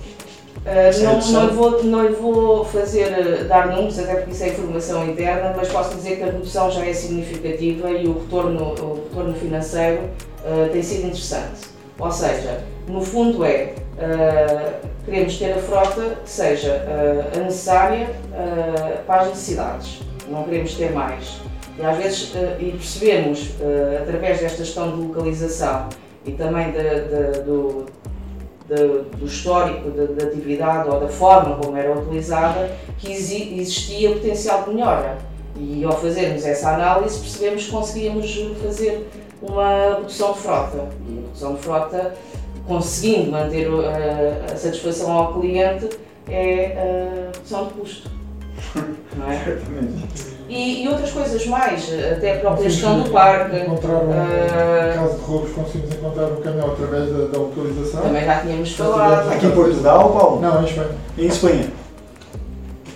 Uh, 0.68 1.02
não, 1.02 1.32
não, 1.32 1.46
lhe 1.46 1.54
vou, 1.54 1.84
não 1.84 2.12
vou 2.12 2.64
fazer 2.64 3.44
dar 3.48 3.68
números, 3.68 3.98
até 3.98 4.16
porque 4.16 4.32
isso 4.32 4.44
é 4.44 4.48
informação 4.48 5.08
interna, 5.08 5.54
mas 5.56 5.68
posso 5.68 5.96
dizer 5.96 6.16
que 6.16 6.22
a 6.24 6.26
redução 6.26 6.70
já 6.70 6.84
é 6.84 6.92
significativa 6.92 7.90
e 7.90 8.06
o 8.06 8.18
retorno, 8.18 8.74
o 8.74 9.04
retorno 9.04 9.34
financeiro 9.34 10.02
uh, 10.44 10.68
tem 10.70 10.82
sido 10.82 11.06
interessante. 11.06 11.68
Ou 11.98 12.12
seja, 12.12 12.60
no 12.86 13.02
fundo 13.02 13.44
é 13.44 13.74
Uh, 13.98 14.86
queremos 15.04 15.38
ter 15.38 15.54
a 15.54 15.58
frota 15.58 16.18
que 16.22 16.30
seja 16.30 16.86
a 17.34 17.40
necessária 17.40 18.08
para 19.08 19.22
as 19.22 19.28
necessidades, 19.30 20.00
não 20.28 20.44
queremos 20.44 20.74
ter 20.74 20.92
mais. 20.92 21.40
E 21.76 21.84
às 21.84 21.96
vezes, 21.96 22.32
e 22.60 22.70
percebemos, 22.70 23.50
através 24.00 24.38
desta 24.38 24.64
gestão 24.64 24.92
de 24.92 25.02
localização 25.02 25.88
e 26.24 26.30
também 26.30 26.70
de, 26.70 26.78
de, 26.78 27.40
do, 27.42 27.86
de, 28.68 29.16
do 29.16 29.26
histórico 29.26 29.90
da 29.90 30.24
atividade 30.24 30.88
ou 30.88 31.00
da 31.00 31.08
forma 31.08 31.56
como 31.56 31.76
era 31.76 31.98
utilizada, 31.98 32.70
que 32.98 33.12
existia 33.12 34.12
potencial 34.12 34.64
de 34.64 34.70
melhora. 34.70 35.18
E 35.56 35.84
ao 35.84 35.92
fazermos 35.92 36.44
essa 36.44 36.74
análise, 36.74 37.18
percebemos 37.18 37.64
que 37.64 37.70
conseguíamos 37.70 38.38
fazer 38.62 39.08
uma 39.42 39.96
redução 39.96 40.32
de 40.32 40.38
frota. 40.38 40.88
E 41.08 41.18
a 41.18 41.20
redução 41.22 41.54
de 41.54 41.60
frota 41.60 42.14
conseguindo 42.68 43.30
manter 43.30 43.66
a, 43.66 44.52
a 44.52 44.56
satisfação 44.56 45.10
ao 45.10 45.40
cliente, 45.40 45.88
é 46.28 46.76
a 46.76 47.32
redução 47.32 47.66
de 47.66 47.72
custo. 47.72 48.10
Não 49.16 49.32
é? 49.32 49.58
E, 50.48 50.84
e, 50.84 50.88
outras 50.88 51.10
coisas 51.10 51.46
mais, 51.46 51.90
até 52.12 52.36
a 52.36 52.40
própria 52.40 52.70
gestão 52.70 53.02
do 53.02 53.10
parque. 53.10 53.56
Encontrar 53.56 53.96
um, 53.96 54.10
uh, 54.10 54.94
caso 54.94 55.18
de 55.18 55.24
roubos, 55.24 55.52
conseguimos 55.52 55.94
encontrar 55.94 56.26
um 56.26 56.40
caminhão 56.40 56.72
através 56.72 57.10
da, 57.10 57.26
da 57.26 57.38
localização. 57.38 58.02
Também 58.02 58.24
já 58.24 58.40
tínhamos 58.40 58.72
falado. 58.72 59.32
Aqui 59.32 59.46
em 59.46 59.50
Portugal, 59.50 60.12
Paulo? 60.12 60.40
Não, 60.40 60.62
em 60.62 60.64
Espanha. 60.64 60.90
Em 61.18 61.26
Espanha. 61.26 61.70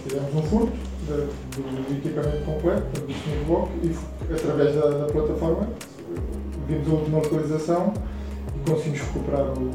Tivemos 0.09 0.35
um 0.35 0.43
furto 0.43 0.73
do, 1.07 1.97
equipamento 1.97 2.45
completo, 2.45 3.01
do 3.01 3.13
senhor 3.13 3.45
bloco, 3.47 3.71
e 3.83 3.95
através 4.33 4.75
da, 4.75 4.89
da 4.89 5.05
plataforma 5.13 5.69
vimos 6.67 6.89
a 6.89 6.91
última 6.91 7.19
localização 7.19 7.93
conseguimos 8.69 9.01
recuperar 9.01 9.47
o. 9.47 9.71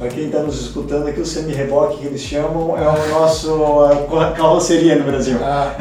Para 0.00 0.08
quem 0.08 0.28
está 0.28 0.38
nos 0.38 0.58
escutando 0.58 1.08
aqui, 1.08 1.20
o 1.20 1.26
semi-reboque 1.26 1.98
que 1.98 2.06
eles 2.06 2.22
chamam 2.22 2.74
é 2.74 2.88
o 2.88 3.08
nosso 3.10 3.84
a 4.18 4.32
carroceria 4.32 4.96
no 4.96 5.04
Brasil. 5.04 5.36
Ah. 5.42 5.74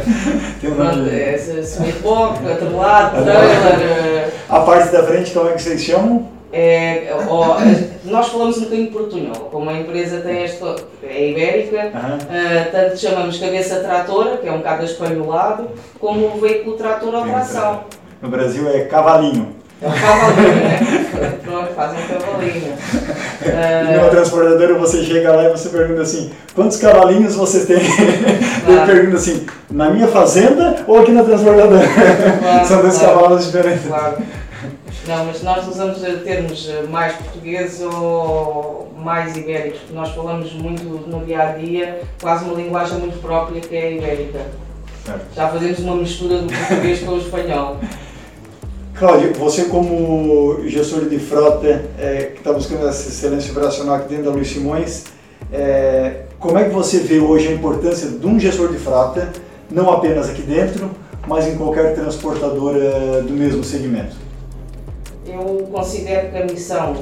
Tem 0.58 0.70
um 0.70 0.74
nome. 0.74 1.10
É, 1.10 1.36
semi-reboque, 1.36 2.50
atrelado, 2.50 3.22
trailer. 3.22 4.32
A 4.48 4.60
parte 4.60 4.90
da 4.90 5.02
frente, 5.02 5.32
como 5.32 5.50
é 5.50 5.52
que 5.52 5.60
vocês 5.60 5.82
chamam? 5.82 6.30
É, 6.50 7.14
ó, 7.28 7.58
nós 8.06 8.28
falamos 8.28 8.56
um 8.56 8.62
bocadinho 8.62 8.90
portunhol, 8.90 9.34
como 9.52 9.68
a 9.68 9.74
empresa 9.74 10.22
tem 10.22 10.44
esta, 10.44 10.76
é 11.02 11.28
ibérica, 11.28 11.92
uhum. 11.92 12.16
uh, 12.16 12.72
tanto 12.72 12.96
chamamos 12.96 13.36
cabeça 13.36 13.80
tratora, 13.80 14.38
que 14.38 14.48
é 14.48 14.52
um 14.52 14.58
bocado 14.58 14.82
espanholado, 14.82 15.68
como 16.00 16.26
o 16.26 16.40
veículo 16.40 16.74
trator 16.78 17.14
à 17.14 17.20
tração. 17.20 17.84
No 18.22 18.30
Brasil 18.30 18.66
é 18.66 18.86
cavalinho. 18.86 19.57
É 19.80 19.86
um 19.86 19.92
cavalinho, 19.92 20.54
né? 20.54 21.38
Faz 21.74 21.92
um 21.92 22.08
cavalinho. 22.08 22.78
E 23.40 23.96
numa 23.96 24.08
transportadora 24.10 24.74
você 24.74 25.04
chega 25.04 25.32
lá 25.32 25.44
e 25.44 25.50
você 25.50 25.68
pergunta 25.68 26.02
assim, 26.02 26.32
quantos 26.54 26.76
cavalinhos 26.78 27.34
você 27.36 27.64
tem? 27.64 27.78
Claro. 28.64 28.80
Eu 28.80 28.86
pergunto 28.86 29.16
assim, 29.16 29.46
na 29.70 29.90
minha 29.90 30.08
fazenda 30.08 30.84
ou 30.86 30.98
aqui 31.00 31.12
na 31.12 31.22
transportadora? 31.22 31.86
Claro, 31.88 32.66
São 32.66 32.82
dois 32.82 32.98
claro. 32.98 33.14
cavalos 33.14 33.46
diferentes. 33.46 33.86
Claro. 33.86 34.18
Não, 35.06 35.24
mas 35.24 35.42
nós 35.42 35.66
usamos 35.66 35.98
termos 36.22 36.68
mais 36.90 37.14
portugueses 37.14 37.80
ou 37.80 38.92
mais 38.98 39.36
ibéricos, 39.36 39.80
porque 39.80 39.94
nós 39.94 40.10
falamos 40.10 40.52
muito 40.52 40.82
no 40.84 41.24
dia 41.24 41.40
a 41.40 41.52
dia, 41.52 42.02
quase 42.20 42.44
uma 42.44 42.54
linguagem 42.54 42.98
muito 42.98 43.18
própria 43.22 43.60
que 43.60 43.74
é 43.74 43.84
a 43.84 43.90
ibérica. 43.92 44.40
Certo. 45.06 45.26
Já 45.34 45.48
fazemos 45.48 45.78
uma 45.78 45.96
mistura 45.96 46.38
do 46.38 46.52
português 46.52 47.00
com 47.00 47.12
o 47.12 47.18
espanhol. 47.18 47.78
Cláudio, 48.98 49.32
você 49.34 49.66
como 49.66 50.60
gestor 50.66 51.08
de 51.08 51.20
frota 51.20 51.84
é, 51.96 52.32
que 52.32 52.38
está 52.38 52.52
buscando 52.52 52.88
essa 52.88 53.08
excelência 53.08 53.52
operacional 53.52 53.94
aqui 53.94 54.08
dentro 54.08 54.24
da 54.24 54.30
Luiz 54.32 54.48
Simões, 54.48 55.04
é, 55.52 56.22
como 56.40 56.58
é 56.58 56.64
que 56.64 56.70
você 56.70 56.98
vê 56.98 57.20
hoje 57.20 57.46
a 57.46 57.52
importância 57.52 58.08
de 58.08 58.26
um 58.26 58.40
gestor 58.40 58.72
de 58.72 58.78
frota, 58.78 59.30
não 59.70 59.88
apenas 59.92 60.28
aqui 60.28 60.42
dentro, 60.42 60.90
mas 61.28 61.46
em 61.46 61.56
qualquer 61.56 61.94
transportadora 61.94 63.22
do 63.22 63.32
mesmo 63.34 63.62
segmento? 63.62 64.16
Eu 65.24 65.68
considero 65.70 66.32
que 66.32 66.38
a 66.38 66.44
missão, 66.44 66.96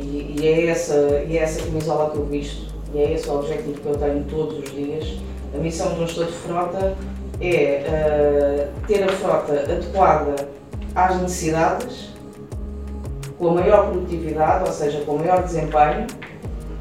e, 0.00 0.46
é 0.46 0.68
essa, 0.68 1.24
e 1.28 1.36
é 1.36 1.42
essa 1.42 1.62
camisola 1.62 2.08
que 2.08 2.16
eu 2.16 2.24
visto, 2.24 2.72
e 2.94 2.98
é 2.98 3.12
esse 3.12 3.28
o 3.28 3.34
objetivo 3.34 3.80
que 3.82 3.86
eu 3.86 3.96
tenho 3.96 4.24
todos 4.30 4.60
os 4.60 4.70
dias, 4.70 5.18
a 5.54 5.58
missão 5.58 5.92
de 5.92 6.04
um 6.04 6.06
gestor 6.06 6.24
de 6.24 6.32
frota 6.32 6.96
é 7.38 7.84
uh, 7.86 8.86
ter 8.86 9.02
a 9.02 9.08
frota 9.08 9.52
adequada 9.52 10.36
às 10.94 11.20
necessidades, 11.20 12.10
com 13.38 13.48
a 13.48 13.52
maior 13.52 13.90
produtividade, 13.90 14.64
ou 14.66 14.72
seja, 14.72 15.00
com 15.00 15.16
o 15.16 15.18
maior 15.18 15.42
desempenho, 15.42 16.06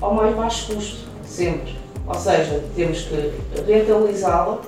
ao 0.02 0.14
mais 0.14 0.36
baixo 0.36 0.74
custo, 0.74 1.08
sempre. 1.26 1.76
Ou 2.06 2.14
seja, 2.14 2.64
temos 2.76 3.04
que 3.04 3.34
rentabilizá-la 3.66 4.60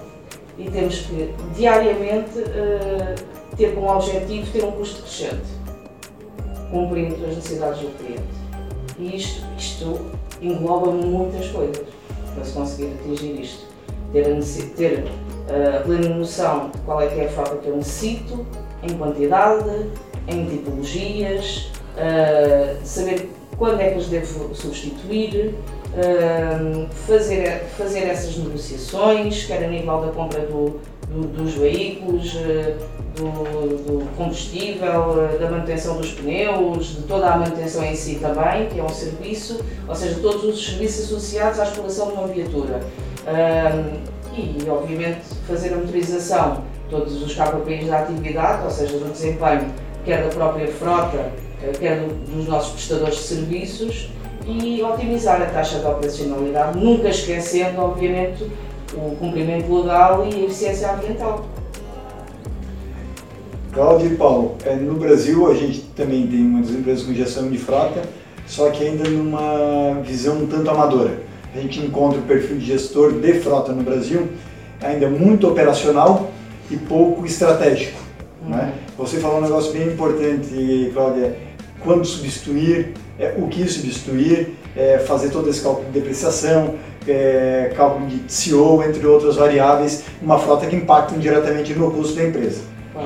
e 0.57 0.69
temos 0.69 1.01
que 1.01 1.33
diariamente 1.53 2.39
uh, 2.39 3.55
ter 3.57 3.75
como 3.75 3.91
objetivo 3.91 4.51
ter 4.51 4.63
um 4.63 4.71
custo 4.71 5.01
crescente, 5.01 5.45
cumprindo 6.71 7.15
as 7.25 7.35
necessidades 7.35 7.81
do 7.81 7.89
cliente. 7.97 8.23
E 8.97 9.17
isto, 9.17 9.45
isto 9.57 9.99
engloba 10.41 10.91
muitas 10.91 11.47
coisas 11.49 11.85
para 12.33 12.45
se 12.45 12.53
conseguir 12.53 12.93
atingir 12.99 13.41
isto. 13.41 13.65
Ter 14.13 14.25
a, 14.31 14.77
ter 14.77 15.07
a 15.77 15.81
plena 15.81 16.15
noção 16.15 16.69
de 16.69 16.77
qual 16.79 17.01
é 17.01 17.07
que 17.07 17.19
é 17.19 17.25
a 17.25 17.29
frota 17.29 17.57
que 17.57 17.67
eu 17.67 17.75
necessito, 17.75 18.45
em 18.85 18.97
quantidade, 18.97 19.87
em 20.27 20.45
tipologias, 20.45 21.71
uh, 21.95 22.77
saber 22.83 23.29
quando 23.57 23.79
é 23.79 23.91
que 23.91 23.99
os 23.99 24.07
devo 24.07 24.53
substituir, 24.53 25.55
uh, 25.93 26.87
fazer, 27.07 27.63
fazer 27.77 27.99
essas 28.01 28.37
negociações, 28.37 29.45
quer 29.45 29.63
a 29.63 29.67
nível 29.67 30.01
da 30.01 30.11
compra 30.11 30.41
do, 30.41 30.79
do, 31.07 31.27
dos 31.27 31.53
veículos, 31.53 32.33
uh, 32.35 32.95
do, 33.15 33.77
do, 33.77 34.15
combustível, 34.17 35.29
da 35.39 35.49
manutenção 35.49 35.97
dos 35.97 36.11
pneus, 36.11 36.97
de 36.97 37.03
toda 37.03 37.27
a 37.27 37.37
manutenção 37.37 37.85
em 37.85 37.95
si 37.95 38.15
também, 38.15 38.67
que 38.67 38.79
é 38.79 38.83
um 38.83 38.89
serviço, 38.89 39.61
ou 39.87 39.95
seja, 39.95 40.19
todos 40.21 40.43
os 40.43 40.65
serviços 40.65 41.05
associados 41.05 41.59
à 41.59 41.63
exploração 41.63 42.07
de 42.07 42.13
uma 42.13 42.27
viatura. 42.27 42.81
e, 44.37 44.69
obviamente, 44.69 45.21
fazer 45.47 45.73
a 45.73 45.77
motorização 45.77 46.61
todos 46.89 47.21
os 47.21 47.33
KPIs 47.33 47.87
da 47.87 47.99
atividade, 47.99 48.63
ou 48.63 48.69
seja, 48.69 48.97
do 48.97 49.11
desempenho 49.11 49.65
quer 50.05 50.23
da 50.23 50.29
própria 50.29 50.67
frota, 50.67 51.31
eh, 51.61 51.71
quer 51.79 51.99
do, 51.99 52.13
dos 52.31 52.47
nossos 52.47 52.73
prestadores 52.73 53.15
de 53.15 53.23
serviços 53.23 54.09
e 54.47 54.81
otimizar 54.83 55.41
a 55.41 55.45
taxa 55.45 55.79
de 55.79 55.85
operacionalidade, 55.87 56.77
nunca 56.77 57.09
esquecendo, 57.09 57.81
obviamente, 57.81 58.45
o 58.93 59.15
cumprimento 59.15 59.73
legal 59.73 60.27
e 60.27 60.35
a 60.35 60.45
eficiência 60.45 60.93
ambiental. 60.93 61.45
Cláudio 63.73 64.13
e 64.13 64.15
Paulo, 64.15 64.55
eh, 64.63 64.75
no 64.75 64.93
Brasil 64.93 65.51
a 65.51 65.55
gente 65.55 65.81
também 65.95 66.27
tem 66.27 66.41
uma 66.41 66.61
das 66.61 66.69
empresas 66.69 67.03
com 67.03 67.13
gestão 67.13 67.49
de 67.49 67.57
frota, 67.57 68.03
só 68.45 68.69
que 68.69 68.85
ainda 68.85 69.09
numa 69.09 70.01
visão 70.03 70.37
um 70.37 70.47
tanto 70.47 70.69
amadora. 70.69 71.19
A 71.53 71.59
gente 71.59 71.79
encontra 71.79 72.19
o 72.19 72.21
perfil 72.21 72.57
de 72.57 72.65
gestor 72.65 73.13
de 73.13 73.33
frota 73.39 73.71
no 73.71 73.81
Brasil 73.81 74.27
ainda 74.81 75.09
muito 75.09 75.47
operacional 75.47 76.29
e 76.69 76.77
pouco 76.77 77.25
estratégico. 77.25 77.99
Né? 78.47 78.73
Você 78.97 79.17
falou 79.17 79.39
um 79.39 79.41
negócio 79.41 79.73
bem 79.73 79.87
importante, 79.87 80.91
Cláudia, 80.93 81.35
quando 81.83 82.05
substituir, 82.05 82.93
é, 83.19 83.35
o 83.37 83.47
que 83.47 83.67
substituir, 83.67 84.55
é, 84.75 84.99
fazer 84.99 85.29
todo 85.29 85.49
esse 85.49 85.61
cálculo 85.61 85.85
de 85.87 85.99
depreciação, 85.99 86.75
é, 87.07 87.71
cálculo 87.75 88.07
de 88.07 88.19
CO, 88.51 88.83
entre 88.83 89.05
outras 89.05 89.35
variáveis, 89.35 90.03
uma 90.21 90.39
frota 90.39 90.65
que 90.65 90.75
impactam 90.75 91.19
diretamente 91.19 91.73
no 91.73 91.91
custo 91.91 92.15
da 92.15 92.23
empresa. 92.23 92.61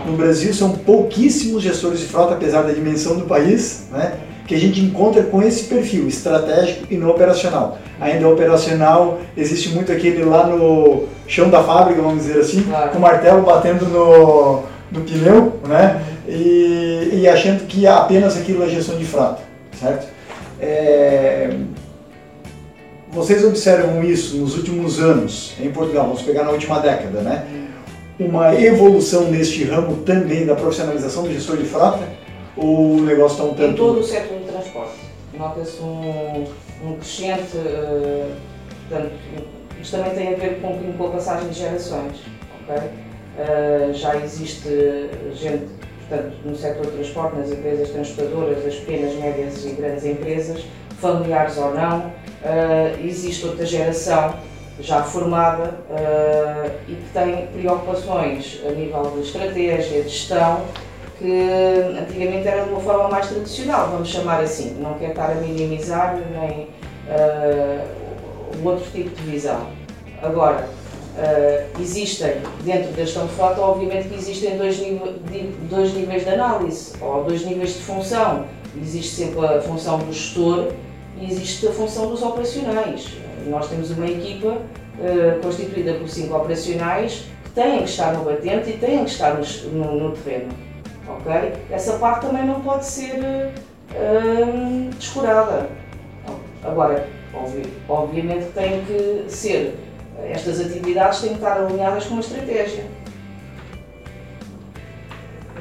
No 0.06 0.16
Brasil 0.16 0.54
são 0.54 0.72
pouquíssimos 0.72 1.64
gestores 1.64 2.00
de 2.00 2.06
frota, 2.06 2.36
apesar 2.36 2.62
da 2.62 2.72
dimensão 2.72 3.18
do 3.18 3.26
país, 3.26 3.88
né, 3.92 4.20
que 4.48 4.56
a 4.56 4.60
gente 4.60 4.80
encontra 4.80 5.24
com 5.24 5.42
esse 5.42 5.64
perfil 5.64 6.08
estratégico 6.08 6.86
e 6.90 6.98
não 6.98 7.10
operacional. 7.10 7.78
Ainda 8.00 8.28
operacional, 8.30 9.20
existe 9.36 9.70
muito 9.70 9.92
aquele 9.92 10.24
lá 10.24 10.48
no 10.48 11.08
chão 11.28 11.50
da 11.50 11.62
fábrica, 11.62 12.02
vamos 12.02 12.24
dizer 12.24 12.40
assim, 12.40 12.64
claro. 12.64 12.92
com 12.92 12.98
o 12.98 13.02
martelo 13.02 13.42
batendo 13.42 13.86
no, 13.86 14.64
no 14.92 15.02
pneu, 15.02 15.60
né? 15.68 16.02
E, 16.28 17.10
e, 17.14 17.28
achando 17.28 17.66
que 17.68 17.86
apenas 17.88 18.38
aquilo 18.38 18.64
é 18.64 18.70
gestão 18.70 18.98
de 18.98 19.04
frota, 19.04 19.42
certo? 19.80 20.08
É, 20.62 21.50
vocês 23.12 23.44
observam 23.44 24.04
isso 24.04 24.38
nos 24.38 24.56
últimos 24.56 25.00
anos 25.00 25.54
em 25.60 25.72
Portugal, 25.72 26.06
vamos 26.06 26.22
pegar 26.22 26.44
na 26.44 26.52
última 26.52 26.80
década, 26.80 27.22
né? 27.22 27.46
Uma 28.20 28.54
evolução 28.56 29.32
neste 29.32 29.64
ramo 29.64 29.98
também 29.98 30.46
da 30.46 30.56
profissionalização 30.56 31.24
do 31.24 31.34
gestor 31.34 31.58
de 31.58 31.64
frota? 31.64 32.04
Ou 32.56 32.98
o 32.98 33.02
negócio 33.02 33.38
está 33.38 33.44
um 33.44 33.54
tanto... 33.54 33.72
Em 33.72 33.76
todo 33.76 34.00
o 34.00 34.04
setor 34.04 34.38
de 34.38 34.46
transporte. 34.46 35.00
Nota-se 35.38 35.82
um, 35.82 36.46
um 36.84 36.96
crescente, 36.96 37.58
uh, 37.58 38.36
portanto, 38.88 39.12
isto 39.82 39.98
também 39.98 40.16
tem 40.16 40.34
a 40.34 40.38
ver 40.38 40.62
com, 40.62 40.94
com 40.94 41.08
a 41.08 41.10
passagem 41.12 41.50
de 41.50 41.60
gerações, 41.60 42.18
ok? 42.62 42.78
Uh, 42.78 43.94
já 43.94 44.16
existe 44.18 44.70
gente, 45.34 45.68
portanto, 46.08 46.36
no 46.44 46.56
setor 46.56 46.86
de 46.86 46.92
transporte, 46.92 47.38
nas 47.38 47.52
empresas 47.52 47.90
transportadoras, 47.90 48.66
as 48.66 48.76
pequenas, 48.76 49.16
médias 49.16 49.66
e 49.66 49.70
grandes 49.72 50.06
empresas, 50.06 50.64
familiares 51.00 51.58
ou 51.58 51.74
não, 51.74 52.00
uh, 52.00 53.06
existe 53.06 53.46
outra 53.46 53.66
geração 53.66 54.36
já 54.82 55.04
formada 55.04 55.74
e 56.88 56.96
que 56.96 57.10
tem 57.14 57.48
preocupações 57.48 58.62
a 58.66 58.72
nível 58.72 59.12
de 59.14 59.28
estratégia, 59.28 60.04
de 60.04 60.08
gestão, 60.08 60.64
que 61.20 61.50
antigamente 62.00 62.48
era 62.48 62.64
de 62.64 62.70
uma 62.70 62.80
forma 62.80 63.10
mais 63.10 63.28
tradicional, 63.28 63.90
vamos 63.92 64.08
chamar 64.08 64.42
assim. 64.42 64.78
Não 64.80 64.94
quero 64.96 65.12
estar 65.12 65.32
a 65.32 65.36
minimizar 65.36 66.18
nem 66.32 66.70
uh, 67.10 68.68
outro 68.68 68.90
tipo 68.92 69.10
de 69.10 69.22
visão. 69.30 69.68
Agora, 70.24 70.68
Uh, 71.20 71.82
existem, 71.82 72.36
dentro 72.64 72.92
da 72.92 73.04
gestão 73.04 73.26
de 73.28 73.34
frota, 73.34 73.60
obviamente 73.60 74.08
que 74.08 74.16
existem 74.16 74.58
dois, 74.58 74.80
dois 75.70 75.94
níveis 75.94 76.24
de 76.24 76.30
análise, 76.30 76.94
ou 77.02 77.26
dois 77.26 77.46
níveis 77.46 77.74
de 77.74 77.82
função. 77.82 78.46
Existe 78.82 79.16
sempre 79.16 79.46
a 79.46 79.60
função 79.60 79.98
do 79.98 80.14
gestor 80.14 80.72
e 81.20 81.30
existe 81.30 81.68
a 81.68 81.72
função 81.72 82.10
dos 82.10 82.22
operacionais. 82.22 83.10
Nós 83.48 83.68
temos 83.68 83.92
uma 83.92 84.08
equipa 84.08 84.48
uh, 84.48 85.42
constituída 85.42 85.96
por 85.96 86.08
cinco 86.08 86.38
operacionais 86.38 87.26
que 87.44 87.50
têm 87.50 87.80
que 87.80 87.90
estar 87.90 88.14
no 88.14 88.24
batente 88.24 88.70
e 88.70 88.74
têm 88.78 89.04
que 89.04 89.12
estar 89.12 89.34
no, 89.34 89.46
no, 89.72 90.00
no 90.00 90.12
terreno. 90.16 90.69
Okay? 91.18 91.54
Essa 91.72 91.94
parte 91.94 92.28
também 92.28 92.46
não 92.46 92.62
pode 92.62 92.86
ser 92.86 93.54
uh, 93.92 94.90
descurada. 94.98 95.70
Agora, 96.64 97.08
obviamente 97.88 98.52
tem 98.54 98.84
que 98.86 99.26
ser 99.28 99.78
estas 100.28 100.60
atividades 100.60 101.22
têm 101.22 101.30
que 101.30 101.36
estar 101.36 101.58
alinhadas 101.58 102.06
com 102.06 102.16
uma 102.16 102.22
estratégia. 102.22 102.84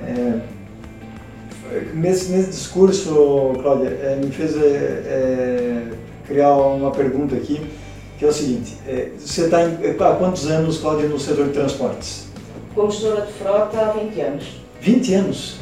É, 0.07 0.41
nesse, 1.95 2.33
nesse 2.33 2.51
discurso, 2.51 3.53
Cláudia, 3.63 3.89
é, 3.89 4.17
me 4.17 4.31
fez 4.31 4.57
é, 4.57 5.85
criar 6.27 6.53
uma 6.57 6.91
pergunta 6.91 7.37
aqui, 7.37 7.61
que 8.19 8.25
é 8.25 8.29
o 8.29 8.33
seguinte, 8.33 8.77
é, 8.87 9.11
você 9.19 9.45
está 9.45 9.59
há 9.65 10.17
quantos 10.17 10.47
anos, 10.47 10.79
Cláudia, 10.79 11.09
no 11.09 11.19
setor 11.19 11.47
de 11.47 11.53
transportes? 11.53 12.29
Como 12.75 12.91
gestora 12.91 13.23
de 13.23 13.33
frota 13.33 13.81
há 13.81 13.93
20 13.93 14.21
anos. 14.21 14.61
20 14.89 15.15
anos? 15.15 15.59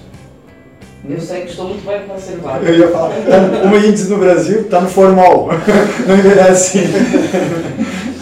Eu 1.09 1.21
sei 1.21 1.43
que 1.43 1.51
estou 1.51 1.69
muito 1.69 1.87
bem 1.87 2.03
conservado. 2.07 2.65
Eu 2.65 2.79
ia 2.79 2.89
falar, 2.89 3.11
o 3.73 3.77
índice 3.77 4.09
no 4.09 4.19
Brasil 4.19 4.63
está 4.63 4.81
no 4.81 4.89
formal, 4.89 5.49
não 6.07 6.17
envelhece. 6.17 6.79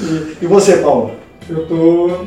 E, 0.02 0.44
e 0.44 0.46
você, 0.46 0.78
Paulo? 0.78 1.12
Eu 1.48 1.62
estou 1.62 2.24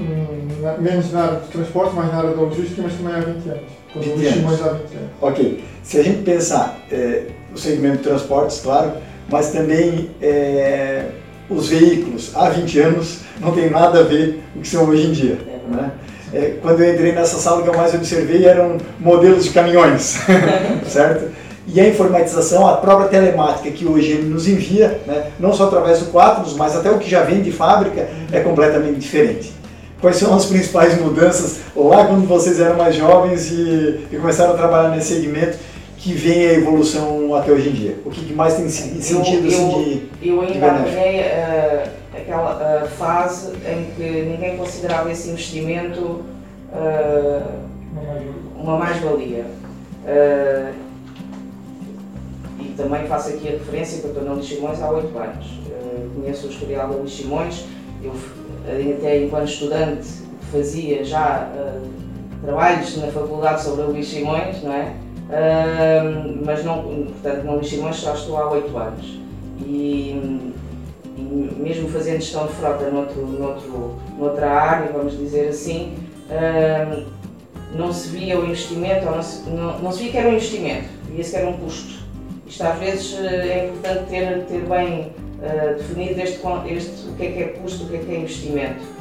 menos 0.79 1.11
na 1.11 1.23
área 1.23 1.39
de 1.39 1.47
transporte, 1.47 1.95
mais 1.95 2.11
na 2.11 2.17
área 2.17 2.29
da 2.31 2.41
logística, 2.41 2.81
mas 2.81 2.93
também 2.93 3.13
há 3.13 3.19
20 3.19 3.49
anos. 3.49 3.61
Estou 3.87 4.15
20 4.15 4.27
anos. 4.27 4.61
há 4.61 4.69
20 4.69 4.95
anos. 4.95 5.09
Ok. 5.21 5.63
Se 5.83 5.99
a 5.99 6.03
gente 6.03 6.23
pensar 6.23 6.79
é, 6.91 7.23
o 7.53 7.57
segmento 7.57 7.97
de 7.97 8.03
transportes, 8.03 8.59
claro, 8.59 8.93
mas 9.29 9.51
também 9.51 10.09
é, 10.21 11.05
os 11.49 11.69
veículos 11.69 12.31
há 12.35 12.49
20 12.49 12.79
anos 12.79 13.19
não 13.39 13.51
tem 13.51 13.69
nada 13.69 13.99
a 13.99 14.03
ver 14.03 14.41
com 14.53 14.59
o 14.59 14.61
que 14.61 14.67
são 14.67 14.87
hoje 14.87 15.07
em 15.07 15.11
dia. 15.11 15.37
Né? 15.69 15.91
É, 16.33 16.55
quando 16.61 16.83
eu 16.83 16.93
entrei 16.93 17.13
nessa 17.13 17.37
sala, 17.37 17.59
o 17.59 17.63
que 17.63 17.69
eu 17.69 17.77
mais 17.77 17.93
observei 17.93 18.45
eram 18.45 18.77
modelos 18.99 19.45
de 19.45 19.51
caminhões, 19.51 20.19
certo? 20.87 21.31
e 21.67 21.81
a 21.81 21.87
informatização, 21.87 22.65
a 22.65 22.77
própria 22.77 23.09
telemática 23.09 23.69
que 23.69 23.85
hoje 23.85 24.11
ele 24.11 24.29
nos 24.29 24.47
envia, 24.47 25.01
né, 25.05 25.31
não 25.37 25.53
só 25.53 25.65
através 25.65 25.99
do 25.99 26.05
Quaternos, 26.11 26.55
mas 26.55 26.75
até 26.75 26.89
o 26.89 26.97
que 26.97 27.09
já 27.09 27.23
vem 27.23 27.41
de 27.41 27.51
fábrica, 27.51 28.07
é 28.31 28.39
completamente 28.39 28.99
diferente. 28.99 29.51
Quais 29.99 30.15
são 30.15 30.33
as 30.33 30.45
principais 30.45 30.99
mudanças 30.99 31.57
lá 31.75 32.05
quando 32.05 32.25
vocês 32.27 32.59
eram 32.59 32.77
mais 32.77 32.95
jovens 32.95 33.51
e, 33.51 34.05
e 34.11 34.15
começaram 34.15 34.53
a 34.53 34.57
trabalhar 34.57 34.89
nesse 34.89 35.15
segmento 35.15 35.57
que 35.97 36.13
vem 36.13 36.47
a 36.47 36.53
evolução 36.53 37.35
até 37.35 37.51
hoje 37.51 37.69
em 37.69 37.73
dia? 37.73 37.95
O 38.05 38.11
que 38.11 38.33
mais 38.33 38.53
tem 38.53 38.69
sentido 38.69 39.11
eu, 39.11 39.47
assim, 39.47 40.09
de 40.21 40.29
Eu 40.29 40.41
ainda 40.41 40.67
uh, 40.67 41.89
aquela 42.27 42.83
uh, 42.83 42.87
fase 42.87 43.53
em 43.65 43.85
que 43.95 44.03
ninguém 44.23 44.57
considerava 44.57 45.09
esse 45.09 45.29
investimento 45.29 46.01
uh, 46.73 47.59
uma 48.57 48.77
mais-valia. 48.77 49.45
Uh, 50.03 50.87
também 52.75 53.07
faço 53.07 53.29
aqui 53.29 53.47
a 53.47 53.51
referência 53.51 54.01
que 54.01 54.05
eu 54.05 54.11
estou 54.11 54.35
na 54.35 54.43
Simões 54.43 54.81
há 54.81 54.91
oito 54.91 55.17
anos. 55.17 55.47
Conheço 56.13 56.45
o 56.45 56.49
historial 56.51 56.89
da 56.89 56.95
Luís 56.95 57.11
Simões, 57.11 57.65
eu 58.03 58.13
até 58.97 59.23
enquanto 59.23 59.47
estudante 59.47 60.07
fazia 60.51 61.03
já 61.03 61.51
trabalhos 62.43 62.97
na 62.97 63.07
faculdade 63.07 63.63
sobre 63.63 63.81
a 63.81 63.85
Luís 63.87 64.07
Simões, 64.07 64.61
não 64.61 64.73
é? 64.73 64.93
Mas 66.45 66.63
não, 66.63 66.83
portanto, 66.83 67.43
na 67.45 67.53
Luís 67.53 67.67
Simões 67.67 67.99
já 67.99 68.13
estou 68.13 68.37
há 68.37 68.51
oito 68.51 68.77
anos. 68.77 69.19
e, 69.65 70.53
e 70.55 70.56
mesmo 71.27 71.89
fazendo 71.89 72.21
gestão 72.21 72.47
de 72.47 72.53
frota 72.53 72.89
noutro, 72.89 73.25
noutro, 73.25 73.95
noutra 74.17 74.49
área, 74.49 74.91
vamos 74.91 75.17
dizer 75.17 75.49
assim, 75.49 75.95
não 77.73 77.91
se 77.91 78.09
via 78.09 78.39
o 78.39 78.45
investimento, 78.45 79.05
não 79.05 79.21
se, 79.21 79.49
não, 79.49 79.79
não 79.79 79.91
se 79.91 80.03
via 80.03 80.11
que 80.11 80.17
era 80.17 80.29
um 80.29 80.33
investimento, 80.33 80.87
via-se 81.09 81.31
que 81.31 81.37
era 81.37 81.49
um 81.49 81.53
custo. 81.53 82.07
Isto 82.47 82.63
às 82.63 82.79
vezes 82.79 83.19
é 83.19 83.67
importante 83.67 84.09
ter, 84.09 84.45
ter 84.45 84.61
bem 84.61 85.11
uh, 85.37 85.75
definido 85.75 86.21
este, 86.21 86.39
este, 86.69 87.07
o 87.09 87.13
que 87.15 87.25
é 87.25 87.31
que 87.31 87.43
é 87.43 87.47
custo, 87.47 87.83
o 87.83 87.87
que 87.89 87.95
é 87.95 87.99
que 87.99 88.11
é 88.11 88.19
investimento. 88.19 88.97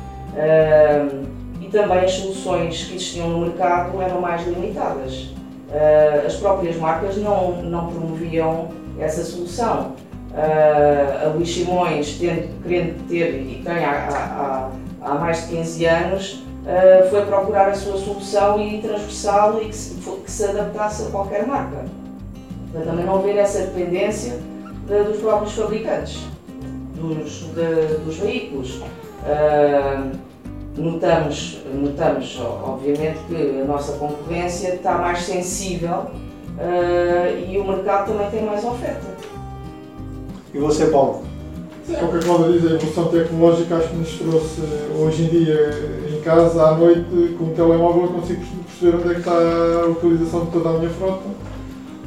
E 1.60 1.68
também 1.68 1.98
as 1.98 2.12
soluções 2.12 2.84
que 2.84 2.96
existiam 2.96 3.28
no 3.28 3.46
mercado 3.46 4.00
eram 4.00 4.20
mais 4.20 4.46
limitadas. 4.46 5.30
Uh, 5.68 6.26
as 6.26 6.36
próprias 6.36 6.76
marcas 6.76 7.16
não, 7.16 7.62
não 7.62 7.88
promoviam 7.88 8.68
essa 8.98 9.24
solução. 9.24 9.94
Uh, 10.36 11.26
a 11.26 11.28
Luís 11.30 11.54
Simões, 11.54 12.18
tendo, 12.18 12.62
querendo 12.62 13.08
ter, 13.08 13.40
e 13.40 13.62
tem 13.64 13.84
há, 13.84 14.70
há, 15.00 15.10
há 15.10 15.14
mais 15.14 15.48
de 15.48 15.56
15 15.56 15.86
anos, 15.86 16.32
uh, 16.34 17.08
foi 17.08 17.24
procurar 17.24 17.70
a 17.70 17.74
sua 17.74 17.96
solução 17.96 18.60
e 18.60 18.82
transversal 18.82 19.62
e 19.62 19.66
que 19.66 19.74
se, 19.74 19.94
que 19.94 20.30
se 20.30 20.44
adaptasse 20.44 21.04
a 21.04 21.10
qualquer 21.10 21.46
marca. 21.46 21.86
Para 22.70 22.82
também 22.82 23.06
não 23.06 23.16
haver 23.16 23.36
essa 23.36 23.62
dependência 23.62 24.38
de, 24.86 25.04
dos 25.04 25.20
próprios 25.22 25.54
fabricantes 25.54 26.20
dos, 26.94 27.46
de, 27.54 28.04
dos 28.04 28.18
veículos. 28.18 28.82
Uh, 29.22 30.18
notamos, 30.76 31.62
notamos, 31.72 32.38
obviamente, 32.40 33.18
que 33.28 33.60
a 33.62 33.64
nossa 33.64 33.92
concorrência 33.92 34.74
está 34.74 34.98
mais 34.98 35.20
sensível 35.20 36.08
uh, 36.58 37.48
e 37.48 37.58
o 37.58 37.64
mercado 37.64 38.12
também 38.12 38.30
tem 38.30 38.44
mais 38.44 38.64
oferta. 38.64 39.06
E 40.54 40.58
você, 40.58 40.86
Paulo? 40.86 41.22
O 41.88 42.08
que 42.08 42.16
a 42.16 42.20
Cláudia 42.20 42.52
diz, 42.52 42.70
a 42.70 42.74
evolução 42.74 43.04
tecnológica 43.06 43.76
acho 43.76 43.88
que 43.90 43.96
nos 43.96 44.18
trouxe 44.18 44.60
hoje 44.98 45.22
em 45.22 45.28
dia 45.28 45.70
em 46.12 46.20
casa, 46.20 46.60
à 46.62 46.76
noite, 46.76 47.36
com 47.38 47.44
o 47.44 47.54
telemóvel 47.54 48.02
eu 48.02 48.08
consigo 48.08 48.42
perceber 48.64 48.96
onde 48.96 49.10
é 49.10 49.14
que 49.14 49.20
está 49.20 49.32
a 49.32 49.86
localização 49.86 50.46
de 50.46 50.50
toda 50.50 50.68
a 50.68 50.72
minha 50.78 50.90
frota. 50.90 51.22